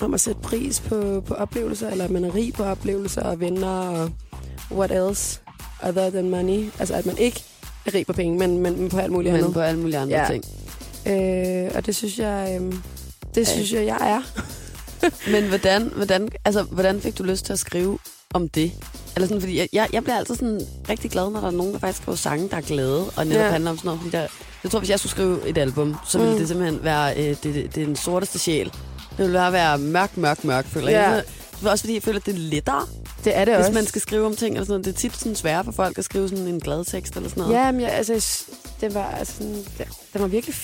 om 0.00 0.14
at 0.14 0.20
sætte 0.20 0.40
pris 0.40 0.80
på, 0.80 1.22
på 1.26 1.34
oplevelser, 1.34 1.90
eller 1.90 2.04
at 2.04 2.10
man 2.10 2.24
er 2.24 2.34
rig 2.34 2.52
på 2.52 2.64
oplevelser 2.64 3.22
og 3.22 3.40
venner, 3.40 3.68
og 3.68 4.10
what 4.72 4.90
else 5.08 5.40
other 5.82 6.10
than 6.10 6.30
money. 6.30 6.70
Altså, 6.78 6.94
at 6.94 7.06
man 7.06 7.18
ikke 7.18 7.44
rig 7.94 8.06
på 8.06 8.12
penge, 8.12 8.38
men, 8.38 8.58
men, 8.58 8.80
men 8.80 8.88
på 8.88 8.98
alt 8.98 9.12
muligt 9.12 9.32
Men 9.32 9.40
andet. 9.40 9.54
på 9.54 9.60
alle 9.60 9.80
mulige 9.80 9.98
andre 9.98 10.18
Ja. 10.18 10.26
ting. 10.30 10.44
Øh, 11.06 11.70
og 11.74 11.86
det 11.86 11.96
synes 11.96 12.18
jeg, 12.18 12.58
øh, 12.60 12.72
det 13.34 13.48
synes 13.48 13.72
jeg, 13.72 13.86
jeg 13.86 13.98
er. 14.00 14.22
Men 15.32 15.44
hvordan, 15.48 15.82
hvordan, 15.96 16.28
altså, 16.44 16.62
hvordan 16.62 17.00
fik 17.00 17.18
du 17.18 17.22
lyst 17.22 17.44
til 17.44 17.52
at 17.52 17.58
skrive 17.58 17.98
om 18.34 18.48
det? 18.48 18.72
Eller 19.16 19.26
sådan, 19.26 19.40
fordi 19.40 19.58
jeg, 19.58 19.68
jeg, 19.72 19.88
jeg 19.92 20.02
bliver 20.04 20.16
altid 20.16 20.34
sådan 20.34 20.60
rigtig 20.88 21.10
glad, 21.10 21.30
når 21.30 21.40
der 21.40 21.46
er 21.46 21.50
nogen, 21.50 21.72
der 21.72 21.78
faktisk 21.78 22.02
skriver 22.02 22.16
sange, 22.16 22.48
der 22.48 22.56
er 22.56 22.60
glade, 22.60 23.04
og 23.16 23.26
netop 23.26 23.42
Ja. 23.42 23.50
handler 23.50 23.70
om 23.70 23.76
sådan 23.76 23.86
noget. 23.88 24.00
Fordi 24.00 24.16
der, 24.16 24.26
jeg 24.64 24.70
tror, 24.70 24.78
hvis 24.78 24.90
jeg 24.90 24.98
skulle 24.98 25.10
skrive 25.10 25.48
et 25.48 25.58
album, 25.58 25.96
så 26.08 26.18
ville 26.18 26.32
Mm. 26.32 26.38
det 26.38 26.48
simpelthen 26.48 26.84
være 26.84 27.16
øh, 27.18 27.24
det, 27.24 27.42
det, 27.44 27.54
det 27.74 27.82
er 27.82 27.86
den 27.86 27.96
sorteste 27.96 28.38
sjæl. 28.38 28.66
Det 28.66 29.18
ville 29.18 29.38
bare 29.38 29.52
være 29.52 29.78
mørk, 29.78 30.16
mørk, 30.16 30.44
mørk, 30.44 30.66
føler 30.66 30.90
Ja. 30.90 31.08
jeg. 31.10 31.22
Det 31.60 31.66
er 31.66 31.70
også 31.70 31.82
fordi, 31.82 31.94
jeg 31.94 32.02
føler, 32.02 32.18
at 32.18 32.26
det 32.26 32.34
er 32.34 32.38
lettere, 32.38 32.86
Det 33.24 33.36
er 33.36 33.44
det 33.44 33.54
hvis 33.54 33.66
også. 33.66 33.72
man 33.74 33.86
skal 33.86 34.00
skrive 34.00 34.26
om 34.26 34.36
ting. 34.36 34.54
Eller 34.54 34.64
sådan 34.64 34.72
noget. 34.72 34.84
Det 34.84 34.94
er 34.94 34.98
tit 35.10 35.16
sådan 35.16 35.34
sværere 35.36 35.64
for 35.64 35.72
folk 35.72 35.98
at 35.98 36.04
skrive 36.04 36.28
sådan 36.28 36.46
en 36.46 36.60
glad 36.60 36.84
tekst 36.84 37.16
eller 37.16 37.28
sådan 37.28 37.40
noget. 37.42 37.54
Ja, 37.54 37.72
men 37.72 37.80
jeg, 37.80 37.90
altså, 37.92 38.44
det 38.80 38.94
var, 38.94 39.04
altså, 39.18 39.34
det, 39.78 39.88
den 40.12 40.20
var 40.22 40.26
virkelig 40.26 40.54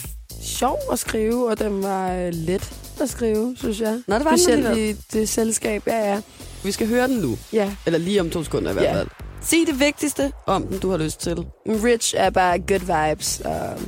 sjov 0.42 0.78
at 0.92 0.98
skrive, 0.98 1.48
og 1.50 1.58
den 1.58 1.82
var 1.82 2.12
øh, 2.12 2.28
let 2.34 2.72
at 3.00 3.10
skrive, 3.10 3.56
synes 3.58 3.80
jeg. 3.80 4.00
Nå, 4.06 4.14
det 4.14 4.24
var 4.24 4.30
den 4.30 4.38
Specielt 4.38 4.78
i 4.78 4.92
det 5.12 5.28
selskab, 5.28 5.82
ja, 5.86 6.12
ja. 6.12 6.20
Vi 6.64 6.72
skal 6.72 6.88
høre 6.88 7.08
den 7.08 7.16
nu. 7.16 7.38
Ja, 7.52 7.72
Eller 7.86 7.98
lige 7.98 8.20
om 8.20 8.30
to 8.30 8.44
sekunder 8.44 8.70
i 8.70 8.72
hvert 8.72 8.84
Ja. 8.84 8.94
fald. 8.94 9.08
Sig 9.42 9.58
det 9.66 9.80
vigtigste 9.80 10.32
om 10.46 10.66
den, 10.66 10.78
du 10.78 10.90
har 10.90 10.96
lyst 10.98 11.20
til. 11.20 11.46
Rich 11.66 12.14
er 12.16 12.30
bare 12.30 12.58
good 12.58 13.08
vibes. 13.10 13.40
Og 13.44 13.78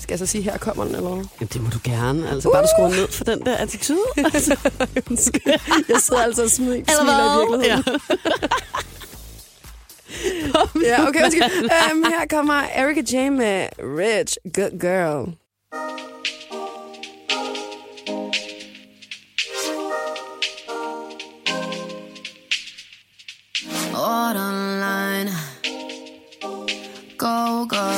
skal 0.00 0.12
jeg 0.12 0.18
så 0.18 0.26
sige, 0.26 0.42
her 0.42 0.58
kommer 0.58 0.84
den, 0.84 0.94
eller 0.94 1.08
hvad? 1.08 1.24
Jamen, 1.40 1.48
det 1.52 1.62
må 1.62 1.68
du 1.70 1.78
gerne. 1.84 2.30
Altså, 2.30 2.50
bare 2.52 2.62
du 2.62 2.68
skruer 2.76 2.88
ned 2.88 3.08
for 3.08 3.24
den 3.24 3.40
der 3.46 3.56
attitude. 3.56 3.98
Altså, 4.34 4.56
Jeg 5.88 6.00
sidder 6.00 6.22
altså 6.22 6.42
og 6.42 6.50
smiler, 6.50 6.84
smiler 7.00 7.34
i 7.34 7.48
virkeligheden. 7.48 8.00
Ja, 10.84 11.08
okay, 11.08 11.24
undskyld. 11.24 11.70
um, 11.92 12.04
her 12.04 12.26
kommer 12.30 12.62
Erika 12.74 13.00
J 13.12 13.30
med 13.30 13.66
Rich 13.78 14.36
Good 14.54 14.80
Girl. 14.80 15.34
Borderline. 23.92 25.30
Go, 27.18 27.66
girl. 27.66 27.89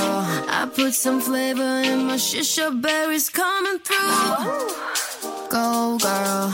Put 0.75 0.95
some 0.95 1.21
flavor 1.21 1.83
in 1.85 2.07
my 2.07 2.17
shisha 2.17 2.81
berries 2.81 3.29
coming 3.29 3.79
through. 3.81 4.09
Go, 5.51 5.99
girl. 5.99 6.49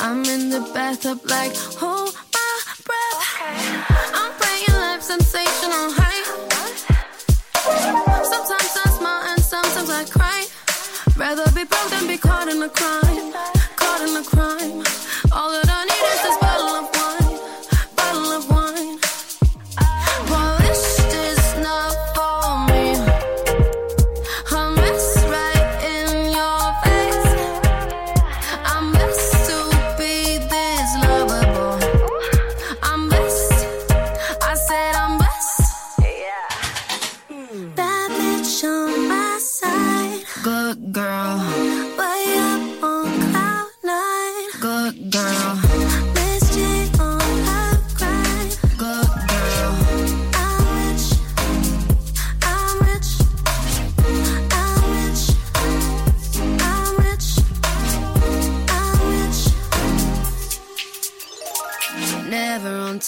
I'm 0.00 0.24
in 0.24 0.48
the 0.48 0.60
bathtub 0.72 1.20
like, 1.26 1.54
hold 1.54 2.14
my 2.32 2.62
breath. 2.86 4.14
I'm 4.14 4.32
praying 4.40 4.80
life 4.80 5.02
sensational 5.02 5.92
high. 5.92 6.24
Sometimes 8.24 8.76
I 8.84 8.88
smile 8.98 9.22
and 9.32 9.42
sometimes 9.42 9.90
I 9.90 10.04
cry. 10.04 10.46
Rather 11.16 11.44
be 11.52 11.64
broke 11.64 11.90
than 11.90 12.06
be 12.06 12.16
caught 12.16 12.48
in 12.48 12.62
a 12.62 12.68
crime. 12.70 13.32
Caught 13.76 14.00
in 14.08 14.16
a 14.16 14.24
crime. 14.24 14.82
All 15.32 15.52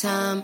time. 0.06 0.42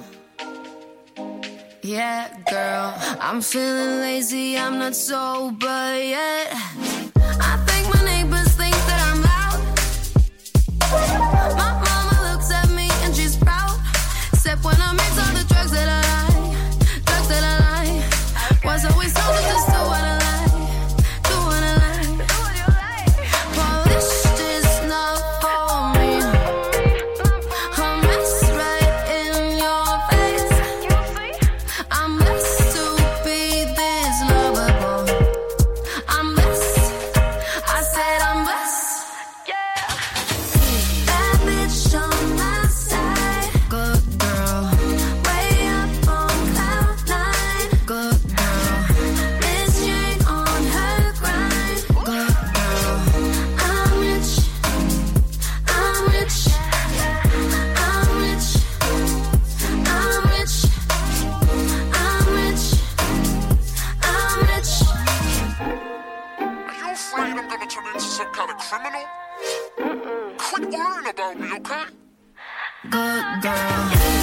Yeah, 1.82 2.20
girl. 2.50 2.88
I'm 3.20 3.40
feeling 3.40 4.00
lazy. 4.06 4.58
I'm 4.58 4.76
not 4.82 4.94
sober 4.96 5.84
yet. 6.16 6.46
I 7.50 7.52
think 7.66 7.84
my 7.94 8.02
neighbors 8.12 8.50
think 8.60 8.76
that 8.88 9.00
I'm 9.08 9.20
loud. 9.30 9.60
My 11.60 11.72
mama 11.86 12.16
looks 12.28 12.50
at 12.60 12.68
me 12.78 12.88
and 13.04 13.14
she's 13.14 13.36
proud. 13.36 13.76
Except 14.32 14.64
when 14.64 14.78
I 14.88 14.90
mix 15.00 15.12
all 15.22 15.32
the 15.38 15.44
drugs 15.52 15.72
that 15.76 15.88
I 15.98 16.01
Good 71.64 73.42
girl. 73.42 74.21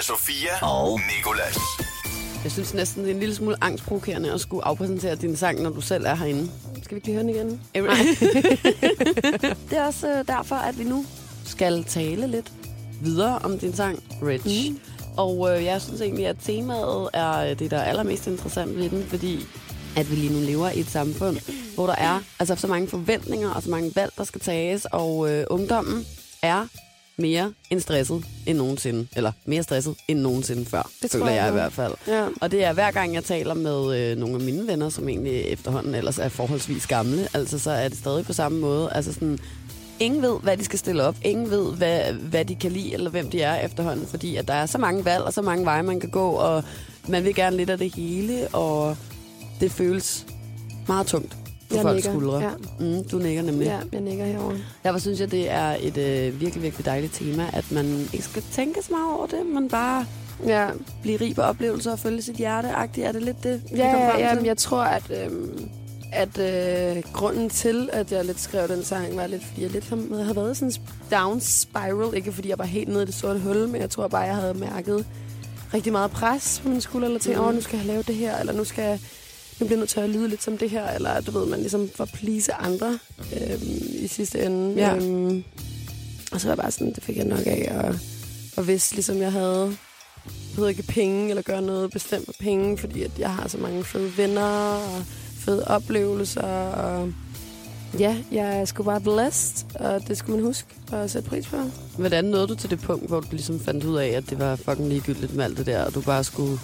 Ida 0.00 0.06
Sofia 0.06 0.50
og 0.62 1.00
Nikolas. 1.16 1.56
Jeg 2.44 2.52
synes 2.52 2.74
næsten, 2.74 3.02
det 3.02 3.10
er 3.10 3.14
en 3.14 3.20
lille 3.20 3.34
smule 3.34 3.56
angstprovokerende 3.60 4.32
at 4.32 4.40
skulle 4.40 4.64
afpræsentere 4.64 5.14
din 5.14 5.36
sang, 5.36 5.62
når 5.62 5.70
du 5.70 5.80
selv 5.80 6.04
er 6.06 6.14
herinde. 6.14 6.50
Skal 6.82 6.94
vi 6.94 6.96
ikke 6.96 7.06
lige 7.06 7.14
høre 7.14 7.22
den 7.22 7.30
igen? 7.30 7.60
det 9.70 9.78
er 9.78 9.86
også 9.86 10.08
øh, 10.08 10.26
derfor, 10.26 10.54
at 10.54 10.78
vi 10.78 10.84
nu 10.84 11.06
skal 11.44 11.84
tale 11.84 12.26
lidt 12.26 12.52
videre 13.02 13.38
om 13.38 13.58
din 13.58 13.74
sang, 13.76 14.02
Rich. 14.22 14.70
Mm. 14.70 14.80
Og 15.16 15.56
øh, 15.56 15.64
jeg 15.64 15.82
synes 15.82 16.00
egentlig, 16.00 16.26
at 16.26 16.36
temaet 16.42 17.08
er 17.12 17.38
øh, 17.38 17.58
det, 17.58 17.70
der 17.70 17.78
er 17.78 17.84
allermest 17.84 18.26
interessant 18.26 18.76
ved 18.76 18.90
den, 18.90 19.06
fordi 19.08 19.46
at 19.96 20.10
vi 20.10 20.16
lige 20.16 20.32
nu 20.32 20.46
lever 20.46 20.70
i 20.70 20.80
et 20.80 20.90
samfund, 20.90 21.36
hvor 21.74 21.86
der 21.86 21.96
er 21.96 22.20
altså, 22.38 22.56
så 22.56 22.66
mange 22.66 22.88
forventninger 22.88 23.50
og 23.50 23.62
så 23.62 23.70
mange 23.70 23.92
valg, 23.94 24.12
der 24.18 24.24
skal 24.24 24.40
tages, 24.40 24.86
og 24.92 25.30
øh, 25.30 25.44
ungdommen 25.50 26.06
er 26.42 26.66
mere 27.20 27.52
end 27.70 27.80
stresset 27.80 28.24
end 28.46 28.58
nogensinde. 28.58 29.06
Eller 29.16 29.32
mere 29.44 29.62
stresset 29.62 29.94
end 30.08 30.20
nogensinde 30.20 30.64
før, 30.64 30.90
Det 31.02 31.10
føler 31.10 31.24
tror 31.24 31.30
jeg 31.32 31.42
jeg 31.42 31.48
i 31.48 31.52
hvert 31.52 31.72
fald. 31.72 31.94
Ja. 32.06 32.26
Og 32.40 32.50
det 32.50 32.64
er 32.64 32.72
hver 32.72 32.90
gang, 32.90 33.14
jeg 33.14 33.24
taler 33.24 33.54
med 33.54 33.98
øh, 33.98 34.18
nogle 34.18 34.34
af 34.34 34.40
mine 34.40 34.66
venner, 34.66 34.88
som 34.88 35.08
egentlig 35.08 35.42
efterhånden 35.42 35.94
ellers 35.94 36.18
er 36.18 36.28
forholdsvis 36.28 36.86
gamle, 36.86 37.28
altså 37.34 37.58
så 37.58 37.70
er 37.70 37.88
det 37.88 37.98
stadig 37.98 38.24
på 38.24 38.32
samme 38.32 38.60
måde. 38.60 38.92
Altså 38.92 39.12
sådan, 39.12 39.38
ingen 40.00 40.22
ved, 40.22 40.40
hvad 40.42 40.56
de 40.56 40.64
skal 40.64 40.78
stille 40.78 41.02
op. 41.02 41.16
Ingen 41.22 41.50
ved, 41.50 41.72
hvad, 41.72 42.12
hvad 42.12 42.44
de 42.44 42.54
kan 42.54 42.72
lide, 42.72 42.94
eller 42.94 43.10
hvem 43.10 43.30
de 43.30 43.42
er 43.42 43.54
efterhånden. 43.54 44.06
Fordi 44.06 44.36
at 44.36 44.48
der 44.48 44.54
er 44.54 44.66
så 44.66 44.78
mange 44.78 45.04
valg, 45.04 45.24
og 45.24 45.32
så 45.32 45.42
mange 45.42 45.64
veje, 45.64 45.82
man 45.82 46.00
kan 46.00 46.10
gå, 46.10 46.30
og 46.30 46.64
man 47.08 47.24
vil 47.24 47.34
gerne 47.34 47.56
lidt 47.56 47.70
af 47.70 47.78
det 47.78 47.94
hele, 47.94 48.48
og 48.48 48.96
det 49.60 49.72
føles 49.72 50.26
meget 50.88 51.06
tungt 51.06 51.36
på 51.70 51.74
Jeg 51.76 51.82
folks 51.82 51.94
nikker, 51.94 52.10
skuldre. 52.20 52.38
ja. 52.38 52.50
Mm, 52.80 53.04
du 53.04 53.18
nikker 53.18 53.42
nemlig. 53.42 53.66
Ja, 53.66 53.78
jeg 53.92 54.00
nikker 54.00 54.24
herovre. 54.24 54.56
Derfor 54.84 54.98
synes 54.98 55.20
jeg, 55.20 55.30
det 55.30 55.50
er 55.50 55.76
et 55.80 55.96
øh, 55.96 56.40
virkelig, 56.40 56.62
virkelig 56.62 56.86
dejligt 56.86 57.12
tema, 57.14 57.50
at 57.52 57.72
man 57.72 58.08
ikke 58.12 58.24
skal 58.24 58.42
tænke 58.52 58.82
så 58.82 58.88
meget 58.90 59.16
over 59.16 59.26
det, 59.26 59.46
men 59.54 59.68
bare 59.68 60.06
Ja, 60.46 60.68
blive 61.02 61.16
rig 61.20 61.34
på 61.34 61.42
oplevelser 61.42 61.92
og 61.92 61.98
følge 61.98 62.22
sit 62.22 62.34
hjerte 62.36 62.68
-agtigt. 62.68 63.02
Er 63.02 63.12
det 63.12 63.22
lidt 63.22 63.42
det, 63.44 63.62
ja, 63.76 63.92
kom 63.92 64.00
frem 64.10 64.20
ja, 64.20 64.34
til? 64.34 64.44
jeg 64.44 64.56
tror, 64.56 64.82
at, 64.82 65.02
øhm, 65.24 65.68
at 66.12 66.38
øh, 66.38 67.02
grunden 67.12 67.50
til, 67.50 67.88
at 67.92 68.12
jeg 68.12 68.24
lidt 68.24 68.40
skrev 68.40 68.68
den 68.68 68.84
sang, 68.84 69.16
var 69.16 69.26
lidt, 69.26 69.44
fordi 69.44 69.62
jeg 69.62 69.70
lidt 69.70 69.88
har, 69.88 70.24
har 70.24 70.32
været 70.34 70.56
sådan 70.56 70.68
en 70.72 70.82
down 71.18 71.40
spiral. 71.40 72.16
Ikke 72.16 72.32
fordi 72.32 72.48
jeg 72.48 72.58
var 72.58 72.64
helt 72.64 72.88
nede 72.88 73.02
i 73.02 73.06
det 73.06 73.14
sorte 73.14 73.40
hul, 73.40 73.68
men 73.68 73.80
jeg 73.80 73.90
tror 73.90 74.08
bare, 74.08 74.20
jeg 74.22 74.34
havde 74.36 74.54
mærket 74.54 75.06
rigtig 75.74 75.92
meget 75.92 76.10
pres 76.10 76.60
på 76.62 76.68
min 76.68 76.80
skulder, 76.80 77.06
eller 77.06 77.20
tænkt, 77.20 77.38
Mhm. 77.38 77.44
åh, 77.46 77.50
mm. 77.50 77.56
nu 77.56 77.62
skal 77.62 77.76
jeg 77.76 77.86
lave 77.86 78.02
det 78.02 78.14
her, 78.14 78.38
eller 78.38 78.52
nu 78.52 78.64
skal 78.64 78.82
jeg 78.84 78.98
nu 79.60 79.66
bliver 79.66 79.78
nødt 79.78 79.90
til 79.90 80.00
at 80.00 80.10
lyde 80.10 80.28
lidt 80.28 80.42
som 80.42 80.58
det 80.58 80.70
her, 80.70 80.90
eller 80.90 81.20
du 81.20 81.30
ved, 81.30 81.46
man 81.46 81.60
ligesom 81.60 81.90
får 81.94 82.04
please 82.04 82.54
andre 82.54 82.98
øhm, 83.36 83.82
i 83.92 84.06
sidste 84.06 84.46
ende. 84.46 84.74
Ja. 84.76 84.96
Øhm, 84.96 85.44
og 86.32 86.40
så 86.40 86.46
var 86.46 86.52
jeg 86.52 86.58
bare 86.58 86.70
sådan, 86.70 86.92
det 86.94 87.02
fik 87.02 87.16
jeg 87.16 87.24
nok 87.24 87.46
af, 87.46 87.72
og, 87.74 87.94
og 88.56 88.62
hvis 88.62 88.94
ligesom 88.94 89.16
jeg 89.18 89.32
havde 89.32 89.76
jeg 90.26 90.62
ved 90.62 90.68
ikke 90.68 90.82
penge, 90.82 91.30
eller 91.30 91.42
gøre 91.42 91.62
noget 91.62 91.90
bestemt 91.90 92.24
for 92.24 92.34
penge, 92.40 92.78
fordi 92.78 93.02
at 93.02 93.10
jeg 93.18 93.30
har 93.30 93.48
så 93.48 93.58
mange 93.58 93.84
fede 93.84 94.16
venner, 94.16 94.42
og 94.74 95.04
fede 95.38 95.64
oplevelser, 95.64 96.42
og 96.70 97.12
ja, 97.98 98.16
jeg 98.32 98.68
sgu 98.68 98.82
bare 98.82 99.00
blessed, 99.00 99.66
og 99.74 100.08
det 100.08 100.18
skulle 100.18 100.36
man 100.36 100.44
huske 100.44 100.68
at 100.92 101.10
sætte 101.10 101.28
pris 101.28 101.46
på. 101.46 101.56
Hvordan 101.98 102.24
nåede 102.24 102.46
du 102.46 102.54
til 102.54 102.70
det 102.70 102.80
punkt, 102.80 103.08
hvor 103.08 103.20
du 103.20 103.26
ligesom 103.30 103.60
fandt 103.60 103.84
ud 103.84 103.96
af, 103.96 104.08
at 104.08 104.30
det 104.30 104.38
var 104.38 104.56
fucking 104.56 104.88
ligegyldigt 104.88 105.34
med 105.34 105.44
alt 105.44 105.58
det 105.58 105.66
der, 105.66 105.84
og 105.84 105.94
du 105.94 106.00
bare 106.00 106.24
skulle 106.24 106.58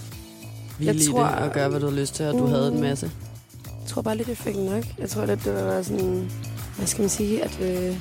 hvile 0.77 0.93
Jeg 0.93 1.01
i 1.01 1.07
tror, 1.07 1.25
det 1.25 1.35
og 1.35 1.53
gøre, 1.53 1.69
hvad 1.69 1.81
du 1.81 1.87
havde 1.87 2.01
lyst 2.01 2.15
til, 2.15 2.27
og 2.27 2.33
du 2.33 2.47
mm. 2.47 2.51
havde 2.51 2.69
en 2.69 2.81
masse? 2.81 3.11
Jeg 3.65 3.89
tror 3.89 4.03
bare 4.03 4.17
lidt, 4.17 4.29
jeg 4.29 4.37
fik 4.37 4.57
nok. 4.57 4.85
Jeg 4.99 5.11
tror 5.11 5.27
lidt, 5.27 5.45
det 5.45 5.55
var 5.55 5.83
sådan, 5.83 6.31
hvad 6.77 6.87
skal 6.87 7.03
man 7.03 7.09
sige, 7.09 7.45
at 7.45 7.59
øh, 7.63 7.97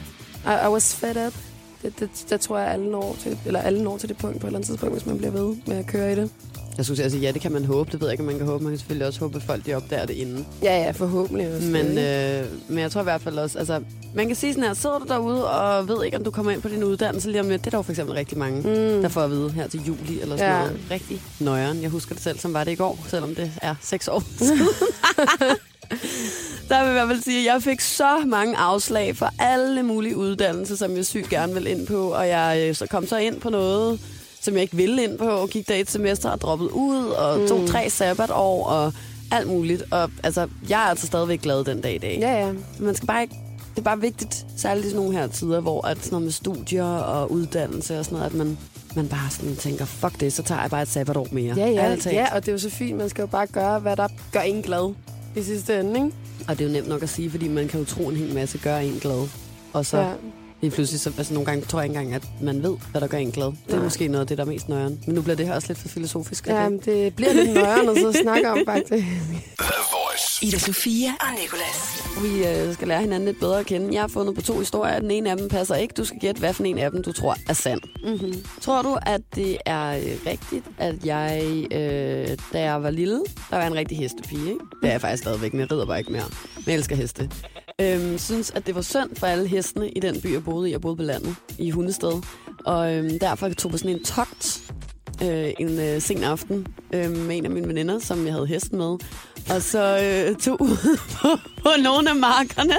I, 0.45 0.67
I 0.67 0.69
was 0.69 0.95
fed 0.95 1.27
up. 1.27 1.33
Det, 1.81 1.99
det, 1.99 2.25
der 2.29 2.37
tror 2.37 2.57
jeg, 2.57 2.71
alle 2.71 2.91
når, 2.91 3.15
til, 3.19 3.37
eller 3.45 3.61
alle 3.61 3.83
når 3.83 3.97
til 3.97 4.09
det 4.09 4.17
punkt 4.17 4.39
på 4.39 4.47
et 4.47 4.49
eller 4.49 4.57
andet 4.57 4.67
tidspunkt, 4.67 4.95
hvis 4.95 5.05
man 5.05 5.17
bliver 5.17 5.31
ved 5.31 5.55
med 5.67 5.75
at 5.77 5.87
køre 5.87 6.11
i 6.11 6.15
det. 6.15 6.31
Jeg 6.77 6.85
skulle 6.85 7.09
sige, 7.09 7.21
ja, 7.21 7.31
det 7.31 7.41
kan 7.41 7.51
man 7.51 7.65
håbe. 7.65 7.91
Det 7.91 8.01
ved 8.01 8.07
jeg 8.07 8.13
ikke, 8.13 8.21
om 8.21 8.27
man 8.27 8.37
kan 8.37 8.45
håbe. 8.47 8.63
Man 8.63 8.71
kan 8.71 8.79
selvfølgelig 8.79 9.07
også 9.07 9.19
håbe, 9.19 9.35
at 9.37 9.43
folk 9.43 9.65
de 9.65 9.73
opdager 9.73 10.05
det 10.05 10.13
inden. 10.13 10.45
Ja, 10.63 10.83
ja, 10.83 10.91
forhåbentlig 10.91 11.55
også. 11.55 11.67
Men, 11.67 11.97
øh, 11.97 12.45
men 12.67 12.79
jeg 12.79 12.91
tror 12.91 13.01
i 13.01 13.03
hvert 13.03 13.21
fald 13.21 13.37
også, 13.39 13.59
altså, 13.59 13.81
man 14.15 14.27
kan 14.27 14.35
sige 14.35 14.53
sådan 14.53 14.63
her, 14.67 14.73
sidder 14.73 14.99
du 14.99 15.05
derude 15.07 15.49
og 15.49 15.87
ved 15.87 16.03
ikke, 16.05 16.17
om 16.17 16.23
du 16.23 16.31
kommer 16.31 16.51
ind 16.51 16.61
på 16.61 16.67
din 16.69 16.83
uddannelse 16.83 17.31
lige 17.31 17.41
om 17.41 17.49
lidt. 17.49 17.61
Det 17.61 17.67
er 17.67 17.71
der 17.71 17.77
jo 17.77 17.81
for 17.81 17.91
eksempel 17.91 18.15
rigtig 18.15 18.37
mange, 18.37 18.57
mm. 18.61 19.01
der 19.01 19.07
får 19.07 19.21
at 19.21 19.29
vide 19.31 19.49
her 19.51 19.67
til 19.67 19.81
juli 19.87 20.21
eller 20.21 20.37
sådan 20.37 20.51
Ja. 20.51 20.59
noget. 20.59 20.79
Rigtig 20.91 21.21
nøjeren. 21.39 21.81
Jeg 21.81 21.89
husker 21.89 22.15
det 22.15 22.23
selv, 22.23 22.39
som 22.39 22.53
var 22.53 22.63
det 22.63 22.71
i 22.71 22.75
går, 22.75 22.99
selvom 23.07 23.35
det 23.35 23.51
er 23.61 23.75
seks 23.81 24.07
år 24.07 24.23
siden. 24.37 24.59
Der 26.69 26.79
vil 26.83 26.85
jeg 26.85 26.89
i 26.89 26.93
hvert 26.93 27.07
fald 27.07 27.21
sige, 27.23 27.39
at 27.49 27.53
jeg 27.53 27.63
fik 27.63 27.81
så 27.81 28.23
mange 28.25 28.57
afslag 28.57 29.17
for 29.17 29.29
alle 29.39 29.83
mulige 29.83 30.17
uddannelser, 30.17 30.75
som 30.75 30.95
jeg 30.95 31.05
sygt 31.05 31.29
gerne 31.29 31.53
vil 31.53 31.67
ind 31.67 31.87
på. 31.87 32.13
Og 32.13 32.27
jeg 32.27 32.65
øh, 32.69 32.75
så 32.75 32.87
kom 32.87 33.07
så 33.07 33.17
ind 33.17 33.41
på 33.41 33.49
noget, 33.49 33.99
som 34.45 34.53
jeg 34.53 34.61
ikke 34.61 34.75
ville 34.75 35.03
ind 35.03 35.17
på, 35.17 35.25
og 35.25 35.49
gik 35.49 35.67
der 35.67 35.75
et 35.75 35.89
semester 35.89 36.29
og 36.29 36.41
droppede 36.41 36.73
ud, 36.73 37.05
og 37.05 37.39
mm. 37.39 37.47
tog 37.47 37.67
tre 37.67 37.89
sabbatår 37.89 38.65
og 38.65 38.93
alt 39.31 39.47
muligt. 39.47 39.83
Og 39.91 40.11
altså, 40.23 40.47
jeg 40.69 40.81
er 40.85 40.89
altså 40.89 41.07
stadigvæk 41.07 41.41
glad 41.41 41.63
den 41.63 41.81
dag 41.81 41.95
i 41.95 41.97
dag. 41.97 42.17
Ja, 42.21 42.45
ja. 42.45 42.53
Man 42.79 42.95
skal 42.95 43.07
bare 43.07 43.21
ikke 43.21 43.35
det 43.75 43.81
er 43.81 43.83
bare 43.83 44.01
vigtigt, 44.01 44.45
særligt 44.57 44.85
i 44.85 44.89
sådan 44.89 45.05
nogle 45.05 45.17
her 45.17 45.27
tider, 45.27 45.59
hvor 45.61 45.87
at 45.87 45.97
sådan 45.97 46.09
noget 46.11 46.23
med 46.23 46.31
studier 46.31 46.83
og 46.83 47.31
uddannelse 47.31 47.99
og 47.99 48.05
sådan 48.05 48.17
noget, 48.17 48.31
at 48.31 48.37
man, 48.37 48.57
man 48.95 49.07
bare 49.07 49.29
sådan 49.29 49.55
tænker, 49.55 49.85
fuck 49.85 50.19
det, 50.19 50.33
så 50.33 50.43
tager 50.43 50.61
jeg 50.61 50.69
bare 50.69 50.81
et 50.81 50.87
sabbatår 50.87 51.27
mere. 51.31 51.55
Ja, 51.57 51.67
ja, 51.67 51.95
talt. 51.95 52.15
ja, 52.15 52.35
og 52.35 52.41
det 52.41 52.47
er 52.47 52.51
jo 52.51 52.57
så 52.57 52.69
fint. 52.69 52.97
Man 52.97 53.09
skal 53.09 53.21
jo 53.21 53.27
bare 53.27 53.47
gøre, 53.47 53.79
hvad 53.79 53.95
der 53.95 54.07
gør 54.31 54.39
en 54.39 54.61
glad 54.61 54.93
i 55.35 55.43
sidste 55.43 55.79
ende, 55.79 55.95
ikke? 55.95 56.11
Og 56.47 56.59
det 56.59 56.65
er 56.65 56.69
jo 56.69 56.73
nemt 56.73 56.87
nok 56.87 57.03
at 57.03 57.09
sige, 57.09 57.29
fordi 57.29 57.47
man 57.47 57.67
kan 57.67 57.79
jo 57.79 57.85
tro 57.85 58.09
en 58.09 58.15
hel 58.15 58.33
masse 58.33 58.57
gør 58.57 58.77
en 58.77 58.99
glad. 59.01 59.27
Og 59.73 59.85
så 59.85 59.97
Ja. 59.97 60.11
Lige 60.61 60.71
pludselig, 60.71 60.99
så, 61.01 61.11
altså 61.17 61.33
nogle 61.33 61.45
gange 61.45 61.65
tror 61.65 61.79
jeg 61.79 61.89
ikke 61.89 61.99
engang, 61.99 62.15
at 62.15 62.41
man 62.41 62.63
ved, 62.63 62.77
hvad 62.91 63.01
der 63.01 63.07
gør 63.07 63.17
en 63.17 63.31
glad. 63.31 63.45
Det 63.45 63.55
er 63.69 63.75
Nej. 63.75 63.83
måske 63.83 64.07
noget 64.07 64.21
af 64.21 64.27
det, 64.27 64.37
der 64.37 64.43
er 64.43 64.47
mest 64.47 64.69
nøjeren. 64.69 64.99
Men 65.05 65.15
nu 65.15 65.21
bliver 65.21 65.35
det 65.35 65.47
her 65.47 65.53
også 65.55 65.67
lidt 65.67 65.79
for 65.79 65.87
filosofisk. 65.87 66.47
Ja, 66.47 66.63
det 66.63 66.71
men 66.71 66.79
det 66.85 67.15
bliver 67.15 67.33
lidt 67.33 67.53
nøjere, 67.53 67.83
når 67.83 67.95
så 67.95 68.19
snakker 68.21 68.49
om, 68.51 68.57
faktisk. 68.65 69.05
Ida 70.41 70.57
Sofia 70.57 71.09
og 71.19 71.27
Nicolas. 71.41 72.03
Vi 72.23 72.47
øh, 72.47 72.73
skal 72.73 72.87
lære 72.87 73.01
hinanden 73.01 73.25
lidt 73.25 73.39
bedre 73.39 73.59
at 73.59 73.65
kende. 73.65 73.93
Jeg 73.93 74.01
har 74.01 74.07
fundet 74.07 74.35
på 74.35 74.41
to 74.41 74.59
historier. 74.59 74.99
Den 74.99 75.11
ene 75.11 75.31
af 75.31 75.37
dem 75.37 75.49
passer 75.49 75.75
ikke. 75.75 75.93
Du 75.97 76.05
skal 76.05 76.19
gætte, 76.19 76.39
hvad 76.39 76.53
for 76.53 76.63
en 76.63 76.77
af 76.77 76.91
dem, 76.91 77.03
du 77.03 77.11
tror 77.11 77.35
er 77.49 77.53
sand. 77.53 77.81
Mm-hmm. 78.03 78.45
Tror 78.61 78.81
du, 78.81 78.97
at 79.05 79.21
det 79.35 79.57
er 79.65 79.87
øh, 79.97 80.17
rigtigt, 80.27 80.65
at 80.77 81.05
jeg, 81.05 81.43
øh, 81.71 82.37
da 82.53 82.61
jeg 82.61 82.83
var 82.83 82.89
lille, 82.89 83.21
der 83.51 83.57
var 83.57 83.67
en 83.67 83.75
rigtig 83.75 83.97
hestepige, 83.97 84.39
ikke? 84.47 84.59
Det 84.81 84.87
er 84.87 84.91
jeg 84.91 85.01
faktisk 85.01 85.23
stadigvæk, 85.23 85.53
men 85.53 85.59
jeg 85.59 85.71
rider 85.71 85.85
bare 85.85 85.99
ikke 85.99 86.11
mere. 86.11 86.25
Men 86.55 86.63
jeg 86.67 86.75
elsker 86.75 86.95
heste. 86.95 87.29
Øhm, 87.81 88.17
synes, 88.17 88.51
at 88.51 88.67
det 88.67 88.75
var 88.75 88.81
synd 88.81 89.15
for 89.15 89.27
alle 89.27 89.47
hestene 89.47 89.89
i 89.89 89.99
den 89.99 90.21
by, 90.21 90.33
jeg 90.33 90.43
boede 90.43 90.69
i. 90.69 90.71
Jeg 90.71 90.81
boede 90.81 90.97
på 90.97 91.03
landet 91.03 91.35
i 91.57 91.69
Hundested. 91.69 92.21
Og 92.65 92.93
øhm, 92.93 93.19
derfor 93.19 93.49
tog 93.49 93.71
på 93.71 93.77
sådan 93.77 93.95
en 93.95 94.03
togt 94.03 94.73
øh, 95.23 95.53
en 95.59 95.79
øh, 95.79 96.01
sen 96.01 96.23
aften 96.23 96.67
øh, 96.93 97.17
med 97.17 97.37
en 97.37 97.45
af 97.45 97.51
mine 97.51 97.67
veninder, 97.67 97.99
som 97.99 98.25
jeg 98.25 98.33
havde 98.33 98.47
hesten 98.47 98.77
med. 98.77 98.97
Og 99.49 99.61
så 99.61 99.99
øh, 100.03 100.35
tog 100.35 100.61
ud 100.61 100.97
på, 101.21 101.27
på 101.63 101.69
nogle 101.83 102.09
af 102.09 102.15
markerne 102.15 102.75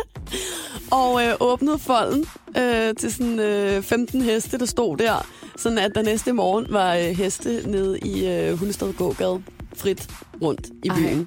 og 0.91 1.25
øh, 1.25 1.35
åbnede 1.41 1.79
folden 1.79 2.25
øh, 2.57 2.95
til 2.95 3.13
sådan 3.13 3.41
øh, 3.41 3.83
15 3.83 4.23
heste, 4.23 4.59
der 4.59 4.67
stod 4.67 4.97
der. 4.97 5.27
Sådan 5.57 5.79
at 5.79 5.93
der 5.95 6.03
næste 6.03 6.33
morgen 6.33 6.67
var 6.71 6.95
øh, 6.95 7.03
heste 7.03 7.71
nede 7.71 7.99
i 7.99 8.27
øh, 8.29 8.59
Hundested 8.59 8.93
gågade 8.93 9.43
frit 9.77 10.09
rundt 10.43 10.67
i 10.85 10.89
Ej. 10.89 11.27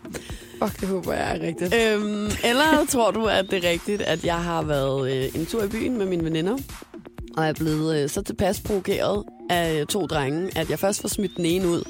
Fuck, 0.63 0.79
det 0.81 0.87
håber 0.87 1.13
jeg 1.13 1.37
er 1.37 1.41
rigtigt. 1.41 1.73
Øhm, 1.75 2.25
eller 2.43 2.85
tror 2.89 3.11
du, 3.11 3.25
at 3.25 3.45
det 3.51 3.65
er 3.65 3.69
rigtigt, 3.69 4.01
at 4.01 4.25
jeg 4.25 4.43
har 4.43 4.61
været 4.61 5.11
øh, 5.11 5.35
en 5.35 5.45
tur 5.45 5.63
i 5.63 5.67
byen 5.67 5.97
med 5.97 6.05
mine 6.05 6.23
veninder, 6.23 6.57
og 7.37 7.45
er 7.45 7.53
blevet 7.53 8.03
øh, 8.03 8.09
så 8.09 8.21
tilpas 8.21 8.61
provokeret 8.61 9.23
af 9.49 9.79
øh, 9.79 9.85
to 9.85 10.05
drenge, 10.05 10.57
at 10.57 10.69
jeg 10.69 10.79
først 10.79 11.01
får 11.01 11.09
smidt 11.09 11.37
den 11.37 11.45
ene 11.45 11.67
ud. 11.67 11.83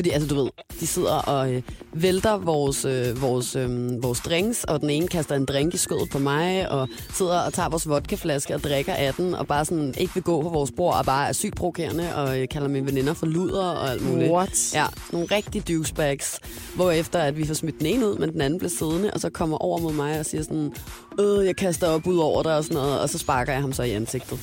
Fordi, 0.00 0.10
altså, 0.10 0.28
du 0.28 0.34
ved, 0.34 0.50
de 0.80 0.86
sidder 0.86 1.12
og 1.14 1.52
øh, 1.52 1.62
vælter 1.92 2.36
vores, 2.38 2.84
øh, 2.84 3.22
vores, 3.22 3.56
øh, 3.56 4.02
vores 4.02 4.20
drinks, 4.20 4.64
og 4.64 4.80
den 4.80 4.90
ene 4.90 5.08
kaster 5.08 5.34
en 5.34 5.44
drink 5.44 5.74
i 5.74 5.76
skødet 5.76 6.10
på 6.10 6.18
mig, 6.18 6.70
og 6.70 6.88
sidder 7.14 7.40
og 7.40 7.52
tager 7.52 7.68
vores 7.68 7.88
vodkaflaske 7.88 8.54
og 8.54 8.60
drikker 8.60 8.94
af 8.94 9.14
den, 9.14 9.34
og 9.34 9.46
bare 9.46 9.64
sådan 9.64 9.94
ikke 9.98 10.14
vil 10.14 10.22
gå 10.22 10.42
på 10.42 10.48
vores 10.48 10.70
bord, 10.76 10.94
og 10.98 11.04
bare 11.04 11.28
er 11.28 11.32
sygt 11.32 11.56
provokerende, 11.56 12.16
og 12.16 12.40
øh, 12.40 12.48
kalder 12.48 12.68
mine 12.68 12.86
veninder 12.86 13.14
for 13.14 13.26
luder 13.26 13.64
og 13.64 13.90
alt 13.90 14.10
muligt. 14.10 14.30
What? 14.30 14.74
Ja, 14.74 14.86
nogle 15.12 15.26
rigtig 15.30 15.68
douchebags. 15.68 16.38
Hvorefter 16.74 17.18
at 17.18 17.36
vi 17.36 17.46
får 17.46 17.54
smidt 17.54 17.78
den 17.78 17.86
ene 17.86 18.08
ud, 18.08 18.18
men 18.18 18.32
den 18.32 18.40
anden 18.40 18.58
bliver 18.58 18.70
siddende, 18.78 19.10
og 19.10 19.20
så 19.20 19.30
kommer 19.30 19.58
over 19.58 19.78
mod 19.78 19.92
mig 19.92 20.18
og 20.18 20.26
siger 20.26 20.42
sådan, 20.42 20.72
øh, 21.20 21.46
jeg 21.46 21.56
kaster 21.56 21.86
op 21.86 22.06
ud 22.06 22.18
over 22.18 22.42
dig 22.42 22.56
og 22.56 22.64
sådan 22.64 22.76
noget, 22.76 23.00
og 23.00 23.08
så 23.08 23.18
sparker 23.18 23.52
jeg 23.52 23.62
ham 23.62 23.72
så 23.72 23.82
i 23.82 23.90
ansigtet. 23.90 24.38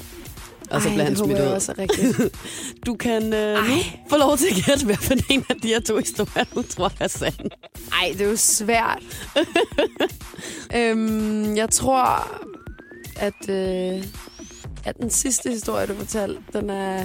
Og 0.72 0.82
så 0.82 0.88
Ej, 0.88 0.94
bliver 0.94 1.04
han 1.04 1.14
det 1.14 1.20
smidt 1.24 1.40
ud. 1.40 1.46
også 1.46 1.72
er 1.72 1.80
rigtigt. 1.80 2.18
Du 2.86 2.96
kan 2.96 3.34
øh, 3.34 3.70
nu 3.70 3.76
få 4.10 4.18
lov 4.18 4.38
til 4.38 4.48
at 4.48 4.66
gætte, 4.66 4.86
hvad 4.86 4.96
for 4.96 5.14
en 5.30 5.46
af 5.50 5.56
de 5.56 5.68
her 5.68 5.80
to 5.80 5.98
historier, 5.98 6.44
du 6.56 6.62
tror 6.62 6.92
er 7.00 7.08
sand. 7.08 7.52
Ej, 8.02 8.10
det 8.14 8.22
er 8.22 8.30
jo 8.30 8.36
svært. 8.36 9.04
øhm, 10.78 11.56
jeg 11.56 11.70
tror, 11.70 12.28
at, 13.20 13.50
øh, 13.50 14.04
at 14.86 14.98
den 15.02 15.10
sidste 15.10 15.50
historie, 15.50 15.86
du 15.88 15.96
fortalte, 15.96 16.42
den 16.54 16.70
er, 16.70 17.04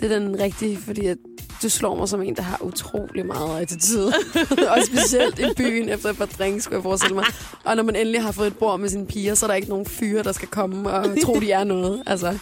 det 0.00 0.12
er 0.12 0.18
den 0.18 0.40
rigtige, 0.40 0.78
fordi 0.78 1.06
at 1.06 1.16
du 1.62 1.68
slår 1.68 1.96
mig 1.96 2.08
som 2.08 2.22
en, 2.22 2.36
der 2.36 2.42
har 2.42 2.58
utrolig 2.62 3.26
meget 3.26 3.60
attitude. 3.62 4.12
og 4.70 4.78
specielt 4.86 5.38
i 5.38 5.44
byen 5.56 5.88
efter 5.88 6.10
et 6.10 6.16
par 6.16 6.26
drinks, 6.26 6.64
skulle 6.64 6.76
jeg 6.76 6.82
forestille 6.82 7.14
mig. 7.14 7.24
Og 7.64 7.76
når 7.76 7.82
man 7.82 7.96
endelig 7.96 8.22
har 8.22 8.32
fået 8.32 8.46
et 8.46 8.56
bord 8.56 8.80
med 8.80 8.88
sine 8.88 9.06
piger, 9.06 9.34
så 9.34 9.46
er 9.46 9.48
der 9.48 9.54
ikke 9.54 9.68
nogen 9.68 9.86
fyre, 9.86 10.22
der 10.22 10.32
skal 10.32 10.48
komme 10.48 10.90
og 10.90 11.06
tro, 11.24 11.40
de 11.40 11.52
er 11.52 11.64
noget. 11.64 12.02
Altså, 12.06 12.38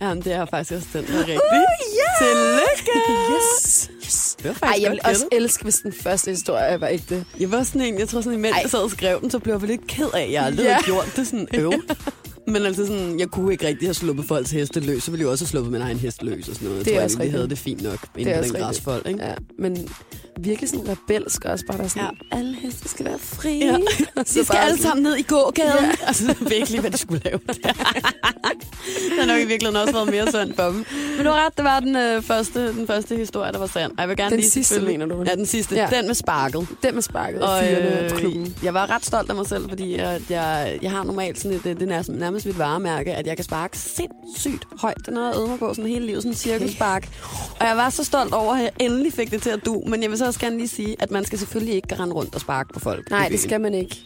Jamen, 0.00 0.22
det 0.24 0.32
er 0.32 0.44
faktisk 0.46 0.72
også 0.72 0.88
den, 0.92 1.06
der 1.06 1.12
er 1.14 1.18
rigtig. 1.18 1.34
Uh, 1.36 2.18
Tillykke! 2.18 3.00
yes! 3.34 3.90
yes. 4.06 4.36
Det 4.42 4.44
var 4.44 4.50
Ej, 4.50 4.58
faktisk 4.58 4.82
jeg 4.82 4.90
vil 4.90 5.00
godt 5.04 5.14
også 5.14 5.26
elske, 5.32 5.62
hvis 5.62 5.74
den 5.76 5.92
første 5.92 6.30
historie 6.30 6.80
var 6.80 6.86
ægte. 6.88 7.24
Jeg 7.40 7.50
var 7.52 7.62
sådan 7.62 7.80
en, 7.80 7.98
jeg 7.98 8.08
tror 8.08 8.20
sådan, 8.20 8.38
imens 8.38 8.54
Ej. 8.56 8.60
jeg 8.62 8.70
sad 8.70 8.78
og 8.78 8.90
skrev 8.90 9.20
den, 9.20 9.30
så 9.30 9.38
blev 9.38 9.54
jeg 9.54 9.62
lidt 9.62 9.86
ked 9.86 10.06
af, 10.14 10.20
at 10.22 10.32
jeg 10.32 10.44
aldrig 10.44 10.64
Ja. 10.64 10.72
havde 10.72 10.84
gjort 10.84 11.12
det 11.16 11.26
sådan 11.26 11.48
øv. 11.58 11.72
Men 12.50 12.66
altså 12.66 12.86
sådan, 12.86 13.20
jeg 13.20 13.28
kunne 13.28 13.52
ikke 13.52 13.66
rigtig 13.66 13.88
have 13.88 13.94
sluppet 13.94 14.24
folks 14.24 14.50
heste 14.50 14.80
løs, 14.80 15.02
så 15.02 15.10
ville 15.10 15.22
jeg 15.22 15.30
også 15.30 15.44
have 15.44 15.48
sluppet 15.48 15.72
min 15.72 15.80
egen 15.82 15.98
hest 15.98 16.22
løs 16.22 16.48
og 16.48 16.54
sådan 16.54 16.68
noget. 16.68 16.78
Jeg 16.78 16.84
Det 16.84 16.92
er 16.94 16.96
tror, 16.98 17.04
også 17.04 17.16
jeg 17.16 17.20
rigtigt. 17.20 17.36
havde 17.36 17.48
det 17.50 17.58
fint 17.58 17.82
nok 17.82 17.98
inde 18.18 18.32
på 18.32 18.38
også 18.38 18.52
den 18.52 18.60
græsfold, 18.62 19.06
ikke? 19.06 19.24
Ja, 19.24 19.34
men 19.58 19.88
virkelig 20.40 20.70
sådan 20.70 20.88
rebelsk 20.88 21.44
også, 21.44 21.64
bare 21.66 21.78
der 21.78 21.84
er 21.84 21.88
sådan, 21.88 22.02
ja. 22.32 22.36
alle 22.36 22.56
heste 22.56 22.88
skal 22.88 23.04
være 23.06 23.18
fri. 23.18 23.58
Ja. 23.58 23.72
De 24.22 24.24
skal 24.26 24.44
alle 24.56 24.70
sådan- 24.70 24.78
sammen 24.78 25.02
ned 25.02 25.16
i 25.16 25.22
gågaden. 25.22 25.84
Ja. 25.84 26.06
Altså 26.06 26.34
virkelig, 26.48 26.80
hvad 26.80 26.90
de 26.90 26.96
skulle 26.96 27.20
lave. 27.24 27.40
det 29.10 29.18
har 29.18 29.26
nok 29.26 29.36
i 29.40 29.44
virkeligheden 29.46 29.76
også 29.76 29.92
været 29.92 30.10
mere 30.10 30.30
sundt 30.32 30.56
for 30.56 30.62
dem. 30.66 30.84
Men 31.16 31.26
du 31.26 31.32
har 31.32 31.46
ret, 31.46 31.56
det 31.56 31.64
var 31.64 31.80
den, 31.80 31.96
øh, 31.96 32.22
første, 32.22 32.72
den 32.72 32.86
første 32.86 33.16
historie, 33.16 33.52
der 33.52 33.58
var 33.58 33.66
sand. 33.66 33.92
Jeg 33.98 34.08
vil 34.08 34.16
gerne 34.16 34.30
Den 34.30 34.40
lige 34.40 34.50
sidste, 34.50 34.80
mener 34.80 35.06
du? 35.06 35.24
Ja, 35.26 35.34
den 35.34 35.46
sidste. 35.46 35.74
Ja. 35.76 35.88
Den 35.92 36.06
med 36.06 36.14
sparket. 36.14 36.66
Den 36.82 36.94
med 36.94 37.02
sparket 37.02 37.42
Og 37.42 37.72
øh, 37.72 38.10
klubben. 38.10 38.56
jeg 38.62 38.74
var 38.74 38.90
ret 38.90 39.04
stolt 39.06 39.30
af 39.30 39.36
mig 39.36 39.46
selv, 39.46 39.68
fordi 39.68 39.96
jeg, 39.96 40.20
jeg, 40.30 40.78
jeg 40.82 40.90
har 40.90 41.04
normalt 41.04 41.38
sådan 41.40 41.56
et, 41.56 41.64
det 41.64 41.82
er 41.82 42.12
nærmest, 42.12 42.39
nærmest 42.44 42.46
mit 42.46 42.58
varemærke, 42.58 43.12
at 43.14 43.26
jeg 43.26 43.36
kan 43.36 43.44
sparke 43.44 43.78
sindssygt 43.78 44.64
højt. 44.78 44.96
Det 44.98 45.08
er 45.08 45.12
noget, 45.12 45.26
jeg 45.28 45.36
øvede 45.36 45.50
mig 45.50 45.58
på 45.58 45.74
sådan 45.74 45.90
hele 45.90 46.06
livet, 46.06 46.22
sådan 46.22 46.32
en 46.32 46.36
cirkelspark. 46.36 47.08
Og 47.60 47.66
jeg 47.66 47.76
var 47.76 47.90
så 47.90 48.04
stolt 48.04 48.34
over, 48.34 48.54
at 48.54 48.62
jeg 48.62 48.70
endelig 48.78 49.12
fik 49.12 49.30
det 49.30 49.42
til 49.42 49.50
at 49.50 49.60
du. 49.66 49.82
Men 49.86 50.02
jeg 50.02 50.10
vil 50.10 50.18
så 50.18 50.26
også 50.26 50.40
gerne 50.40 50.56
lige 50.56 50.68
sige, 50.68 50.96
at 50.98 51.10
man 51.10 51.24
skal 51.24 51.38
selvfølgelig 51.38 51.74
ikke 51.74 51.94
rende 51.94 52.14
rundt 52.14 52.34
og 52.34 52.40
sparke 52.40 52.72
på 52.74 52.80
folk. 52.80 53.10
Nej, 53.10 53.28
det 53.28 53.40
skal 53.40 53.60
man 53.60 53.74
ikke. 53.74 53.96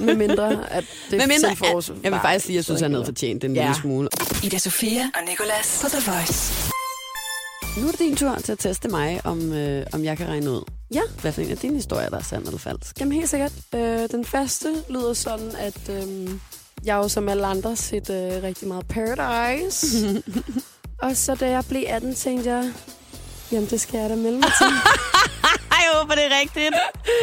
Med 0.00 0.14
mindre, 0.16 0.72
at 0.72 0.84
det 1.10 1.18
Men 1.18 1.28
mindre, 1.28 1.48
selvforsvar. 1.56 1.94
at, 1.94 2.00
jeg 2.04 2.12
vil 2.12 2.20
faktisk 2.20 2.46
sige, 2.46 2.54
at 2.54 2.56
jeg 2.56 2.64
synes, 2.64 2.80
at 2.82 2.84
han 2.84 2.92
havde 2.92 3.04
fortjent 3.04 3.42
den 3.42 3.50
en 3.50 3.54
Ja. 3.56 3.62
lille 3.62 3.76
smule. 3.80 4.08
Ida 4.44 4.58
Sofia 4.58 5.10
og 5.14 5.20
Nicolas 5.28 5.78
på 5.82 5.88
The 5.88 6.10
Voice. 6.12 6.52
Nu 7.80 7.86
er 7.86 7.90
det 7.90 7.98
din 8.00 8.16
tur 8.16 8.34
til 8.44 8.52
at 8.52 8.58
teste 8.58 8.88
mig, 8.88 9.20
om, 9.24 9.52
øh, 9.52 9.86
om 9.92 10.04
jeg 10.04 10.16
kan 10.16 10.28
regne 10.28 10.50
ud, 10.50 10.62
Ja. 10.94 11.00
hvad 11.20 11.32
for 11.32 11.40
en 11.40 11.50
af 11.50 11.56
dine 11.58 11.74
historier, 11.74 12.08
der 12.08 12.18
er 12.18 12.22
sand 12.22 12.44
eller 12.46 12.58
falsk. 12.58 13.00
Jamen 13.00 13.12
helt 13.12 13.28
sikkert. 13.28 13.52
Øh, 13.74 14.08
den 14.10 14.24
første 14.24 14.74
lyder 14.90 15.12
sådan, 15.12 15.50
at 15.58 15.78
øh, 15.90 16.30
jeg 16.86 16.94
har 16.94 17.02
jo 17.02 17.08
som 17.08 17.28
alle 17.28 17.46
andre 17.46 17.76
set 17.76 18.10
øh, 18.10 18.42
rigtig 18.42 18.68
meget 18.68 18.86
Paradise. 18.88 20.22
og 21.04 21.16
så 21.16 21.34
da 21.34 21.50
jeg 21.50 21.64
blev 21.68 21.84
18, 21.86 22.14
tænkte 22.14 22.50
jeg, 22.50 22.72
jamen 23.52 23.68
det 23.68 23.80
skal 23.80 24.00
jeg 24.00 24.10
da 24.10 24.14
melde 24.14 24.38
mig 24.38 24.50
til. 24.58 24.66
Jeg 25.86 26.00
håber, 26.00 26.14
det 26.14 26.24
er 26.24 26.40
rigtigt. 26.40 26.74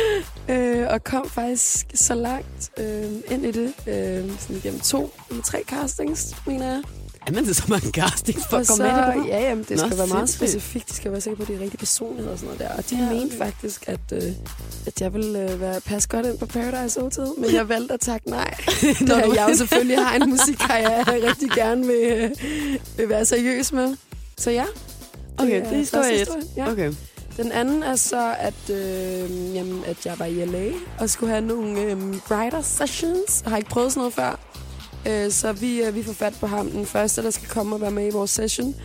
øh, 0.54 0.88
og 0.89 1.04
kom 1.04 1.30
faktisk 1.30 1.86
så 1.93 2.15
langt 2.15 2.71
øh, 2.78 3.12
ind 3.32 3.45
i 3.45 3.52
det. 3.52 3.73
Øh, 3.88 4.39
sådan 4.39 4.56
igennem 4.56 4.80
to 4.80 5.13
eller 5.30 5.43
tre 5.43 5.63
castings, 5.67 6.36
mener 6.47 6.65
jeg. 6.65 6.84
Jamen, 7.27 7.43
det 7.43 7.49
er 7.49 7.53
så 7.53 7.63
mange 7.67 7.91
castings 7.91 8.45
for 8.49 8.57
at 8.57 8.67
komme 8.67 8.83
så, 8.83 9.12
med 9.15 9.15
i 9.15 9.19
det 9.19 9.27
ja, 9.27 9.39
jamen, 9.49 9.65
det 9.69 9.77
Nå, 9.77 9.86
skal 9.88 9.97
være 9.97 10.07
meget 10.07 10.29
sindssygt. 10.29 10.49
specifikt. 10.49 10.89
De 10.89 10.93
skal 10.95 11.12
være 11.12 11.21
sikre 11.21 11.36
på, 11.36 11.41
at 11.41 11.47
det 11.47 11.55
er 11.55 11.59
rigtig 11.59 11.79
personlighed 11.79 12.31
og 12.31 12.38
sådan 12.39 12.55
noget 12.55 12.59
der. 12.71 12.77
Og 12.77 12.89
de 12.89 12.95
Ja, 12.95 13.01
ja, 13.03 13.09
okay. 13.09 13.19
mente 13.19 13.38
faktisk, 13.38 13.83
at, 13.88 13.99
øh, 14.12 14.23
at 14.86 15.01
jeg 15.01 15.13
ville 15.13 15.51
øh, 15.51 15.62
være, 15.62 15.81
passe 15.81 16.09
godt 16.09 16.25
ind 16.25 16.38
på 16.38 16.45
Paradise 16.45 17.01
Hotel. 17.01 17.27
Men 17.38 17.53
jeg 17.53 17.69
valgte 17.69 17.93
at 17.93 17.99
takke 17.99 18.29
nej. 18.29 18.53
Når 19.07 19.21
du- 19.21 19.33
jeg 19.33 19.45
jo 19.49 19.55
selvfølgelig 19.57 20.05
har 20.05 20.15
en 20.15 20.29
musikkarriere, 20.29 21.12
jeg 21.12 21.23
rigtig 21.23 21.49
gerne 21.51 21.88
vil, 21.88 22.03
øh, 22.12 22.31
vil 22.97 23.09
være 23.09 23.25
seriøs 23.25 23.73
med. 23.73 23.95
Så 24.38 24.51
ja. 24.51 24.65
Okay, 25.38 25.51
er 25.62 25.63
det 25.63 25.73
er 25.73 25.77
historie 25.77 26.03
første 26.03 26.13
1. 26.13 26.19
historie, 26.19 26.65
ja. 26.65 26.71
Okay. 26.71 26.93
Den 27.38 27.51
anden 27.51 27.83
er 27.83 27.95
så, 27.95 28.36
at, 28.39 28.69
øh, 28.69 29.55
jamen, 29.55 29.83
at 29.88 30.05
jeg 30.05 30.19
var 30.19 30.25
i 30.25 30.45
LA 30.45 30.69
og 30.99 31.09
skulle 31.09 31.29
have 31.31 31.45
nogle 31.45 31.81
øh, 31.81 31.97
writer 32.31 32.62
sessions. 32.62 33.41
Jeg 33.43 33.49
har 33.51 33.57
ikke 33.57 33.69
prøvet 33.69 33.91
sådan 33.91 33.99
noget 33.99 34.13
før. 34.13 34.39
Øh, 35.07 35.31
så 35.31 35.51
vi, 35.51 35.81
øh, 35.81 35.95
vi 35.95 36.03
får 36.03 36.13
fat 36.13 36.33
på 36.39 36.47
ham, 36.47 36.69
den 36.69 36.85
første, 36.85 37.23
der 37.23 37.31
skal 37.31 37.47
komme 37.47 37.75
og 37.75 37.81
være 37.81 37.91
med 37.91 38.07
i 38.07 38.09
vores 38.09 38.31
session. 38.31 38.75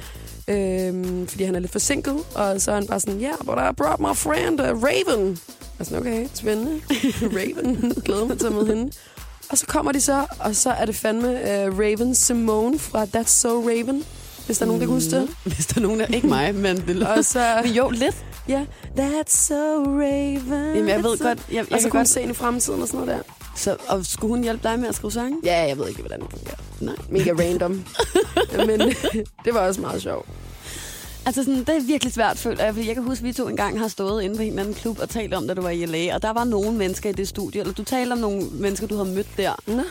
Øh, 0.48 1.28
fordi 1.28 1.44
han 1.44 1.54
er 1.54 1.58
lidt 1.58 1.72
forsinket. 1.72 2.16
Og 2.34 2.60
så 2.60 2.70
er 2.70 2.74
han 2.74 2.86
bare 2.86 3.00
sådan, 3.00 3.20
yeah, 3.20 3.38
but 3.38 3.58
I 3.70 3.74
brought 3.76 4.00
my 4.00 4.14
friend 4.14 4.60
uh, 4.60 4.82
Raven. 4.82 5.38
Og 5.78 5.86
sådan, 5.86 6.00
okay, 6.00 6.28
spændende. 6.34 6.80
Raven, 7.38 7.92
glæder 8.04 8.26
mig 8.26 8.38
til 8.38 8.46
at 8.46 8.52
møde 8.52 8.66
hende. 8.66 8.92
Og 9.50 9.58
så 9.58 9.66
kommer 9.66 9.92
de 9.92 10.00
så, 10.00 10.26
og 10.40 10.56
så 10.56 10.70
er 10.70 10.84
det 10.84 10.94
fandme 10.96 11.28
uh, 11.28 11.78
Raven 11.78 12.14
Simone 12.14 12.78
fra 12.78 13.04
That's 13.04 13.28
So 13.28 13.60
Raven. 13.60 14.04
Hvis 14.46 14.58
der 14.58 14.64
er 14.64 14.66
nogen, 14.66 14.80
der 14.80 14.86
kan 14.86 14.94
huske 14.94 15.10
det. 15.10 15.28
Hvis 15.44 15.66
der 15.66 15.80
er 15.80 15.82
nogen, 15.82 16.00
der... 16.00 16.06
Ikke 16.06 16.28
mig, 16.28 16.54
men 16.54 16.76
det. 16.86 17.08
Og 17.08 17.24
så... 17.24 17.60
Men 17.64 17.72
jo, 17.80 17.90
lidt. 17.90 18.24
Ja, 18.48 18.64
that's 18.98 19.46
so 19.46 19.54
Raven. 19.84 20.74
Jamen, 20.74 20.88
jeg 20.88 21.04
ved 21.04 21.18
godt... 21.18 21.38
Jeg, 21.48 21.56
jeg 21.56 21.66
og 21.70 21.80
så 21.80 21.90
kan 21.90 21.98
godt 21.98 22.08
se 22.08 22.22
ind 22.22 22.30
i 22.30 22.34
fremtiden 22.34 22.82
og 22.82 22.88
sådan 22.88 23.06
noget 23.06 23.16
der. 23.16 23.37
Så, 23.58 23.76
og 23.88 24.06
skulle 24.06 24.34
hun 24.34 24.42
hjælpe 24.42 24.68
dig 24.68 24.78
med 24.78 24.88
at 24.88 24.94
skrive 24.94 25.12
sange? 25.12 25.38
Ja, 25.44 25.66
jeg 25.68 25.78
ved 25.78 25.88
ikke, 25.88 26.00
hvordan 26.00 26.20
det 26.20 26.30
fungerer. 26.30 26.56
Nej. 26.80 26.94
Mega 27.10 27.32
random. 27.32 27.84
Men 28.68 28.80
det 29.44 29.54
var 29.54 29.66
også 29.66 29.80
meget 29.80 30.02
sjovt. 30.02 30.28
Altså, 31.26 31.44
sådan, 31.44 31.60
det 31.60 31.68
er 31.68 31.80
virkelig 31.80 32.12
svært, 32.12 32.38
føler 32.38 32.64
jeg. 32.64 32.74
Fordi 32.74 32.86
jeg 32.86 32.94
kan 32.94 33.04
huske, 33.04 33.22
at 33.22 33.24
vi 33.24 33.32
to 33.32 33.48
engang 33.48 33.78
har 33.78 33.88
stået 33.88 34.22
inde 34.22 34.36
på 34.36 34.42
en 34.42 34.48
eller 34.48 34.62
anden 34.62 34.74
klub 34.74 34.98
og 35.00 35.08
talt 35.08 35.34
om, 35.34 35.48
da 35.48 35.54
du 35.54 35.62
var 35.62 35.70
i 35.70 35.86
LA. 35.86 36.14
Og 36.14 36.22
der 36.22 36.30
var 36.30 36.44
nogle 36.44 36.72
mennesker 36.72 37.10
i 37.10 37.12
det 37.12 37.28
studie. 37.28 37.60
Eller 37.60 37.74
du 37.74 37.84
talte 37.84 38.12
om 38.12 38.18
nogle 38.18 38.42
mennesker, 38.52 38.86
du 38.86 38.96
havde 38.96 39.14
mødt 39.14 39.26
der. 39.36 39.52
Nå, 39.66 39.82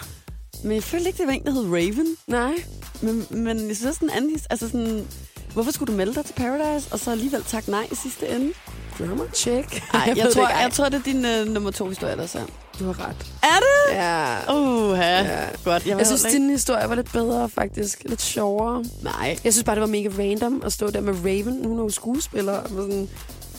Men 0.63 0.71
jeg 0.71 0.84
følte 0.84 1.08
ikke, 1.08 1.17
det 1.17 1.27
var 1.27 1.34
en, 1.34 1.43
der 1.43 1.51
hed 1.51 1.65
Raven. 1.65 2.17
nej. 2.27 2.53
Men, 3.01 3.27
men 3.30 3.67
jeg 3.67 3.75
synes 3.75 3.86
også, 3.86 3.99
sådan 3.99 4.10
en 4.10 4.15
anden... 4.15 4.39
Altså 4.49 4.69
sådan... 4.69 5.08
Hvorfor 5.53 5.71
skulle 5.71 5.93
du 5.93 5.97
melde 5.97 6.15
dig 6.15 6.25
til 6.25 6.34
Paradise, 6.34 6.88
og 6.91 6.99
så 6.99 7.12
alligevel 7.12 7.43
tak 7.43 7.67
nej 7.67 7.88
i 7.91 7.95
sidste 7.95 8.30
ende? 8.30 8.53
Grammar 8.97 9.27
check. 9.34 9.93
Nej, 9.93 10.03
jeg, 10.08 10.17
jeg, 10.17 10.32
tror. 10.34 10.43
Ej. 10.43 10.62
jeg 10.62 10.71
tror, 10.71 10.89
det 10.89 10.99
er 10.99 11.03
din 11.03 11.25
uh, 11.25 11.53
nummer 11.53 11.71
to 11.71 11.89
historie, 11.89 12.15
der 12.15 12.23
er. 12.23 12.45
Du 12.79 12.85
har 12.85 13.07
ret. 13.09 13.25
Er 13.43 13.59
det? 13.59 13.95
Ja. 13.95 14.53
Uh, 14.55 14.97
ja. 14.97 15.23
Ja. 15.23 15.39
Godt. 15.63 15.85
Jeg, 15.85 15.97
Jeg 15.97 16.05
synes, 16.07 16.21
din 16.21 16.49
historie 16.49 16.89
var 16.89 16.95
lidt 16.95 17.11
bedre, 17.11 17.49
faktisk. 17.49 18.01
Lidt 18.05 18.21
sjovere. 18.21 18.85
Nej. 19.01 19.37
Jeg 19.43 19.53
synes 19.53 19.63
bare, 19.63 19.75
det 19.75 19.81
var 19.81 19.87
mega 19.87 20.09
random 20.19 20.61
at 20.65 20.73
stå 20.73 20.89
der 20.89 21.01
med 21.01 21.13
Raven. 21.25 21.65
Hun 21.65 21.79
er 21.79 21.83
jo 21.83 21.89
skuespiller. 21.89 22.53
Og 22.53 22.69
sådan, 22.69 23.09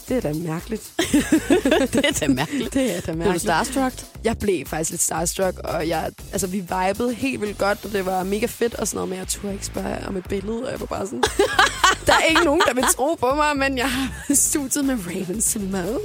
det 0.09 0.17
er 0.17 0.21
da 0.21 0.33
mærkeligt. 0.33 0.93
det 2.03 2.23
er 2.23 2.27
da 2.27 2.29
mærkeligt. 2.29 2.75
Det 2.75 2.97
er 2.97 3.01
da 3.01 3.01
Blev 3.01 3.15
du 3.15 3.19
mærkeligt. 3.19 3.43
starstruck? 3.43 3.95
Jeg 4.25 4.39
blev 4.39 4.67
faktisk 4.67 4.91
lidt 4.91 5.03
starstruck, 5.03 5.59
og 5.65 5.89
jeg, 5.89 6.11
altså, 6.33 6.47
vi 6.47 6.59
vibede 6.59 7.15
helt 7.15 7.41
vildt 7.41 7.59
godt, 7.59 7.79
og 7.85 7.93
det 7.93 8.07
var 8.07 8.23
mega 8.25 8.47
fedt 8.47 8.75
og 8.75 8.89
sådan 8.89 8.97
noget, 8.97 9.09
men 9.09 9.19
jeg 9.19 9.29
turde 9.29 9.53
ikke 9.53 9.67
spørge 9.67 9.97
om 10.09 10.17
et 10.17 10.25
billede, 10.29 10.65
og 10.65 10.71
jeg 10.71 10.81
var 10.81 10.87
bare 10.87 11.07
sådan, 11.07 11.23
der 12.07 12.13
er 12.13 12.25
ikke 12.29 12.45
nogen, 12.45 12.63
der 12.69 12.75
vil 12.75 12.85
tro 12.97 13.15
på 13.21 13.35
mig, 13.37 13.57
men 13.57 13.79
jeg 13.79 13.91
har 13.91 14.09
studiet 14.35 14.85
med 14.85 14.97
Raven 15.07 15.41
Simone. 15.41 15.99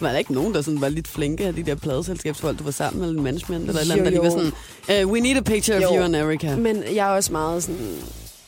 Var 0.00 0.10
der 0.10 0.18
ikke 0.18 0.32
nogen, 0.34 0.54
der 0.54 0.62
sådan 0.62 0.80
var 0.80 0.88
lidt 0.88 1.08
flinke 1.08 1.46
af 1.46 1.54
de 1.54 1.62
der 1.62 1.74
pladeselskabsfolk, 1.74 2.58
du 2.58 2.64
var 2.64 2.70
sammen 2.70 3.00
med, 3.00 3.08
eller 3.08 3.22
management, 3.22 3.68
eller 3.68 3.80
et 3.80 3.80
eller 3.82 3.96
Jo, 3.96 4.00
andet, 4.00 4.12
der 4.12 4.22
lige 4.22 4.34
var 4.36 4.42
jo. 4.42 4.52
sådan, 4.86 5.04
uh, 5.06 5.12
we 5.12 5.20
need 5.20 5.36
a 5.36 5.40
picture 5.40 5.76
of 5.76 5.82
Jo. 5.82 5.94
you 5.96 6.04
and 6.04 6.16
Erica. 6.16 6.56
Men 6.56 6.82
jeg 6.94 7.06
er 7.08 7.10
også 7.16 7.32
meget 7.32 7.62
sådan, 7.62 7.96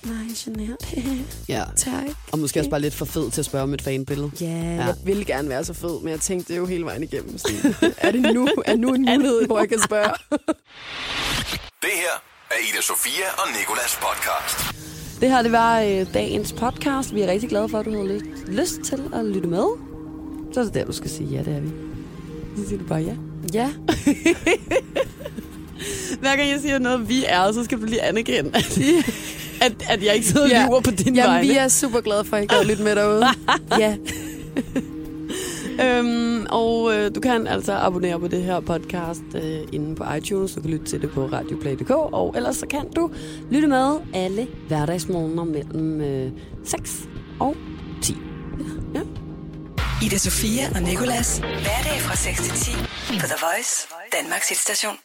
nej, 0.04 0.24
genert. 0.44 0.94
Ja. 1.48 1.64
tak. 1.76 2.04
Og 2.32 2.38
måske 2.38 2.60
også 2.60 2.70
bare 2.70 2.80
lidt 2.80 2.94
for 2.94 3.04
fed 3.04 3.30
til 3.30 3.40
at 3.40 3.44
spørge 3.44 3.62
om 3.62 3.74
et 3.74 3.82
fanbillede. 3.82 4.30
Ja, 4.40 4.46
Ja. 4.46 4.84
jeg 4.84 4.94
ville 5.04 5.24
gerne 5.24 5.48
være 5.48 5.64
så 5.64 5.74
fed, 5.74 6.00
men 6.00 6.08
jeg 6.08 6.20
tænkte 6.20 6.52
det 6.52 6.58
jo 6.58 6.66
hele 6.66 6.84
vejen 6.84 7.02
igennem. 7.02 7.38
Sådan, 7.38 7.74
er 7.98 8.10
det 8.10 8.34
nu, 8.34 8.48
er 8.64 8.76
nu 8.76 8.94
en 8.94 9.02
mulighed, 9.12 9.46
hvor 9.46 9.58
jeg 9.58 9.68
kan 9.68 9.80
spørge? 9.80 10.12
Det 11.82 11.90
her 11.94 12.22
er 12.50 12.54
Ida 12.72 12.82
Sofia 12.82 13.24
og 13.38 13.48
Nikolas 13.58 13.98
podcast. 14.00 14.74
Det 15.20 15.30
her, 15.30 15.42
det 15.42 15.52
var 15.52 15.80
øh, 15.80 16.14
dagens 16.14 16.52
podcast. 16.52 17.14
Vi 17.14 17.20
er 17.20 17.26
rigtig 17.26 17.48
glade 17.48 17.68
for, 17.68 17.78
at 17.78 17.84
du 17.86 17.90
havde 17.90 18.18
lyst, 18.18 18.48
lyst 18.48 18.80
til 18.84 19.02
at 19.14 19.24
lytte 19.24 19.48
med. 19.48 19.64
Så 20.54 20.60
er 20.60 20.64
det 20.64 20.74
der, 20.74 20.84
du 20.84 20.92
skal 20.92 21.10
sige, 21.10 21.28
ja, 21.28 21.38
det 21.38 21.56
er 21.56 21.60
vi. 21.60 21.68
Så 22.56 22.68
siger 22.68 22.78
du 22.78 22.84
bare 22.88 23.00
ja. 23.00 23.14
ja, 23.54 23.72
Hver 26.20 26.36
gang 26.36 26.48
jeg 26.50 26.58
siger 26.60 26.78
noget, 26.78 27.08
vi 27.08 27.24
er, 27.28 27.52
så 27.52 27.64
skal 27.64 27.80
du 27.80 27.84
lige 27.86 28.02
anerkende, 28.02 28.50
at, 28.54 28.78
at, 29.64 29.72
at 29.88 30.04
jeg 30.04 30.14
ikke 30.14 30.26
sidder 30.26 30.42
og 30.42 30.48
Ja. 30.50 30.66
lyver 30.66 30.80
på 30.80 30.90
din 30.90 31.14
Jamen, 31.14 31.30
vegne. 31.30 31.48
vi 31.48 31.56
er 31.56 31.68
super 31.68 32.00
glade 32.00 32.24
for, 32.24 32.36
at 32.36 32.42
I 32.42 32.46
kan 32.46 32.66
lytte 32.66 32.82
med 32.82 32.96
derude. 32.96 33.24
ja. 33.84 33.96
Øhm, 35.82 36.46
og 36.50 36.94
øh, 36.94 37.10
du 37.14 37.20
kan 37.20 37.46
altså 37.46 37.72
abonnere 37.72 38.20
på 38.20 38.28
det 38.28 38.42
her 38.42 38.60
podcast 38.60 39.22
øh, 39.34 39.58
inde 39.72 39.94
på 39.96 40.04
iTunes. 40.14 40.52
Du 40.52 40.60
kan 40.60 40.70
lytte 40.70 40.86
til 40.86 41.02
det 41.02 41.10
på 41.10 41.26
radioplay.dk, 41.32 41.90
og 41.90 42.34
ellers 42.36 42.56
så 42.56 42.66
kan 42.66 42.90
du 42.96 43.10
lytte 43.50 43.68
med 43.68 43.96
alle 44.14 44.46
hverdagsmorgener 44.68 45.44
mellem 45.44 46.00
øh, 46.00 46.30
6 46.64 47.00
og 47.40 47.56
10. 48.02 48.16
Ja. 48.94 49.00
ja. 49.00 49.04
Ida 50.06 50.18
Sofia 50.18 50.62
og 50.74 50.82
Nicolas. 50.82 51.38
Hverdag 51.38 52.00
fra 52.00 52.16
6 52.16 52.42
til 52.42 52.52
10 52.52 52.70
på 53.20 53.26
The 53.26 53.36
Voice, 53.42 53.88
Danmarks 54.20 54.48
hitstation. 54.48 54.96